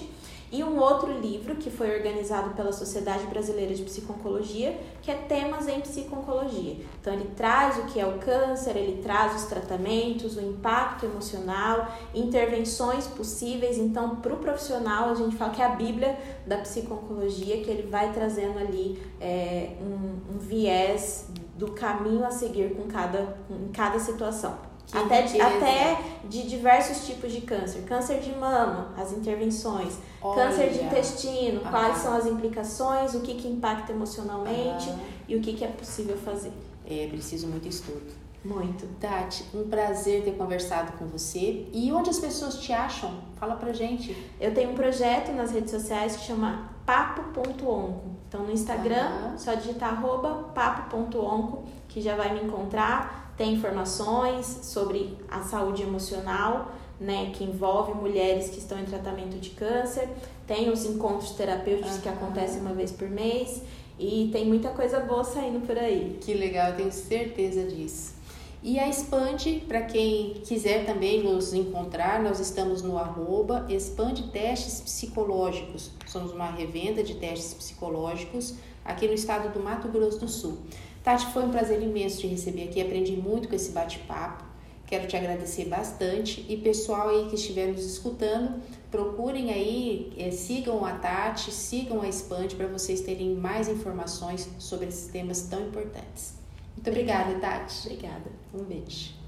E 0.54 0.62
um 0.62 0.78
outro 0.78 1.10
livro 1.10 1.56
que 1.56 1.68
foi 1.68 1.96
organizado 1.96 2.50
pela 2.50 2.72
Sociedade 2.72 3.26
Brasileira 3.26 3.74
de 3.74 3.82
Psiconcologia, 3.82 4.78
que 5.02 5.10
é 5.10 5.14
Temas 5.14 5.66
em 5.66 5.80
Psiconcologia. 5.80 6.76
Então 7.00 7.12
ele 7.12 7.28
traz 7.34 7.76
o 7.78 7.86
que 7.86 7.98
é 7.98 8.06
o 8.06 8.20
câncer, 8.20 8.76
ele 8.76 9.02
traz 9.02 9.34
os 9.34 9.48
tratamentos, 9.48 10.36
o 10.36 10.40
impacto 10.40 11.06
emocional, 11.06 11.92
intervenções 12.14 13.04
possíveis. 13.08 13.78
Então, 13.78 14.14
para 14.14 14.32
o 14.32 14.36
profissional, 14.36 15.10
a 15.10 15.16
gente 15.16 15.34
fala 15.34 15.52
que 15.52 15.60
é 15.60 15.66
a 15.66 15.70
Bíblia 15.70 16.16
da 16.46 16.58
psiconcologia, 16.58 17.60
que 17.64 17.68
ele 17.68 17.88
vai 17.90 18.12
trazendo 18.12 18.60
ali 18.60 19.02
é, 19.20 19.72
um, 19.80 20.36
um 20.36 20.38
viés 20.38 21.30
do 21.56 21.72
caminho 21.72 22.24
a 22.24 22.30
seguir 22.30 22.76
com 22.76 22.84
cada, 22.86 23.36
em 23.50 23.72
cada 23.72 23.98
situação. 23.98 24.73
Que 24.86 24.98
Até, 24.98 25.22
riqueza. 25.22 25.46
até 25.46 25.98
de 26.28 26.48
diversos 26.48 27.06
tipos 27.06 27.32
de 27.32 27.40
câncer. 27.40 27.82
Câncer 27.82 28.20
de 28.20 28.32
mama, 28.34 28.92
as 28.96 29.12
intervenções. 29.12 29.98
Câncer 30.20 30.70
de 30.70 30.78
Olha. 30.78 30.86
intestino, 30.86 31.60
quais 31.60 31.98
são 31.98 32.14
as 32.14 32.26
implicações, 32.26 33.14
o 33.14 33.20
que, 33.20 33.34
que 33.34 33.48
impacta 33.48 33.92
emocionalmente 33.92 34.92
e 35.26 35.36
o 35.36 35.40
que, 35.40 35.54
que 35.54 35.64
é 35.64 35.68
possível 35.68 36.16
fazer. 36.16 36.52
É 36.86 37.06
preciso 37.06 37.46
muito 37.48 37.66
estudo. 37.66 38.24
Muito. 38.44 38.86
Tati, 39.00 39.42
um 39.54 39.66
prazer 39.68 40.22
ter 40.22 40.32
conversado 40.32 40.92
com 40.98 41.06
você. 41.06 41.66
E 41.72 41.90
onde 41.90 42.10
as 42.10 42.18
pessoas 42.18 42.58
te 42.58 42.74
acham? 42.74 43.10
Fala 43.36 43.56
pra 43.56 43.72
gente. 43.72 44.14
Eu 44.38 44.52
tenho 44.52 44.72
um 44.72 44.74
projeto 44.74 45.32
nas 45.32 45.50
redes 45.50 45.70
sociais 45.70 46.14
que 46.14 46.24
chama 46.24 46.70
papo.onco. 46.84 48.02
Então 48.28 48.42
no 48.42 48.52
Instagram, 48.52 49.38
só 49.38 49.54
digitar 49.54 49.94
arroba 49.94 50.50
papo.onco 50.54 51.64
que 51.88 52.02
já 52.02 52.16
vai 52.16 52.34
me 52.34 52.42
encontrar. 52.42 53.23
Tem 53.36 53.54
informações 53.54 54.46
sobre 54.62 55.16
a 55.28 55.42
saúde 55.42 55.82
emocional, 55.82 56.72
né, 57.00 57.32
que 57.34 57.42
envolve 57.42 57.92
mulheres 57.92 58.48
que 58.50 58.58
estão 58.58 58.78
em 58.78 58.84
tratamento 58.84 59.38
de 59.38 59.50
câncer. 59.50 60.08
Tem 60.46 60.70
os 60.70 60.84
encontros 60.84 61.30
terapêuticos 61.30 61.98
que 61.98 62.08
Aham. 62.08 62.18
acontecem 62.18 62.60
uma 62.60 62.72
vez 62.72 62.92
por 62.92 63.08
mês. 63.08 63.62
E 63.98 64.28
tem 64.32 64.44
muita 64.46 64.70
coisa 64.70 65.00
boa 65.00 65.24
saindo 65.24 65.64
por 65.66 65.78
aí. 65.78 66.18
Que 66.20 66.34
legal, 66.34 66.70
eu 66.70 66.76
tenho 66.76 66.92
certeza 66.92 67.64
disso. 67.64 68.14
E 68.62 68.78
a 68.78 68.88
Expande, 68.88 69.62
para 69.68 69.82
quem 69.82 70.34
quiser 70.44 70.86
também 70.86 71.22
nos 71.22 71.52
encontrar, 71.52 72.22
nós 72.22 72.40
estamos 72.40 72.80
no 72.80 72.96
arroba 72.96 73.66
Expande 73.68 74.28
Testes 74.28 74.80
Psicológicos. 74.80 75.90
Somos 76.06 76.32
uma 76.32 76.50
revenda 76.50 77.02
de 77.02 77.14
testes 77.16 77.52
psicológicos 77.52 78.54
aqui 78.82 79.06
no 79.06 79.12
estado 79.12 79.52
do 79.52 79.60
Mato 79.62 79.88
Grosso 79.88 80.18
do 80.18 80.28
Sul. 80.28 80.58
Tati, 81.04 81.26
foi 81.26 81.44
um 81.44 81.50
prazer 81.50 81.82
imenso 81.82 82.18
te 82.18 82.26
receber 82.26 82.64
aqui, 82.64 82.80
aprendi 82.80 83.14
muito 83.14 83.46
com 83.46 83.54
esse 83.54 83.72
bate-papo. 83.72 84.42
Quero 84.86 85.06
te 85.06 85.14
agradecer 85.14 85.66
bastante 85.66 86.44
e 86.48 86.56
pessoal 86.56 87.10
aí 87.10 87.28
que 87.28 87.34
estiver 87.34 87.68
nos 87.68 87.84
escutando, 87.84 88.62
procurem 88.90 89.52
aí, 89.52 90.12
eh, 90.16 90.30
sigam 90.30 90.84
a 90.84 90.92
Tati, 90.92 91.50
sigam 91.50 92.00
a 92.00 92.08
Expande 92.08 92.54
para 92.54 92.66
vocês 92.66 93.02
terem 93.02 93.34
mais 93.34 93.68
informações 93.68 94.48
sobre 94.58 94.86
esses 94.88 95.10
temas 95.10 95.42
tão 95.42 95.66
importantes. 95.66 96.34
Muito 96.74 96.88
obrigada, 96.88 97.38
Tati. 97.38 97.86
Obrigada. 97.86 98.30
Um 98.54 98.64
beijo. 98.64 99.23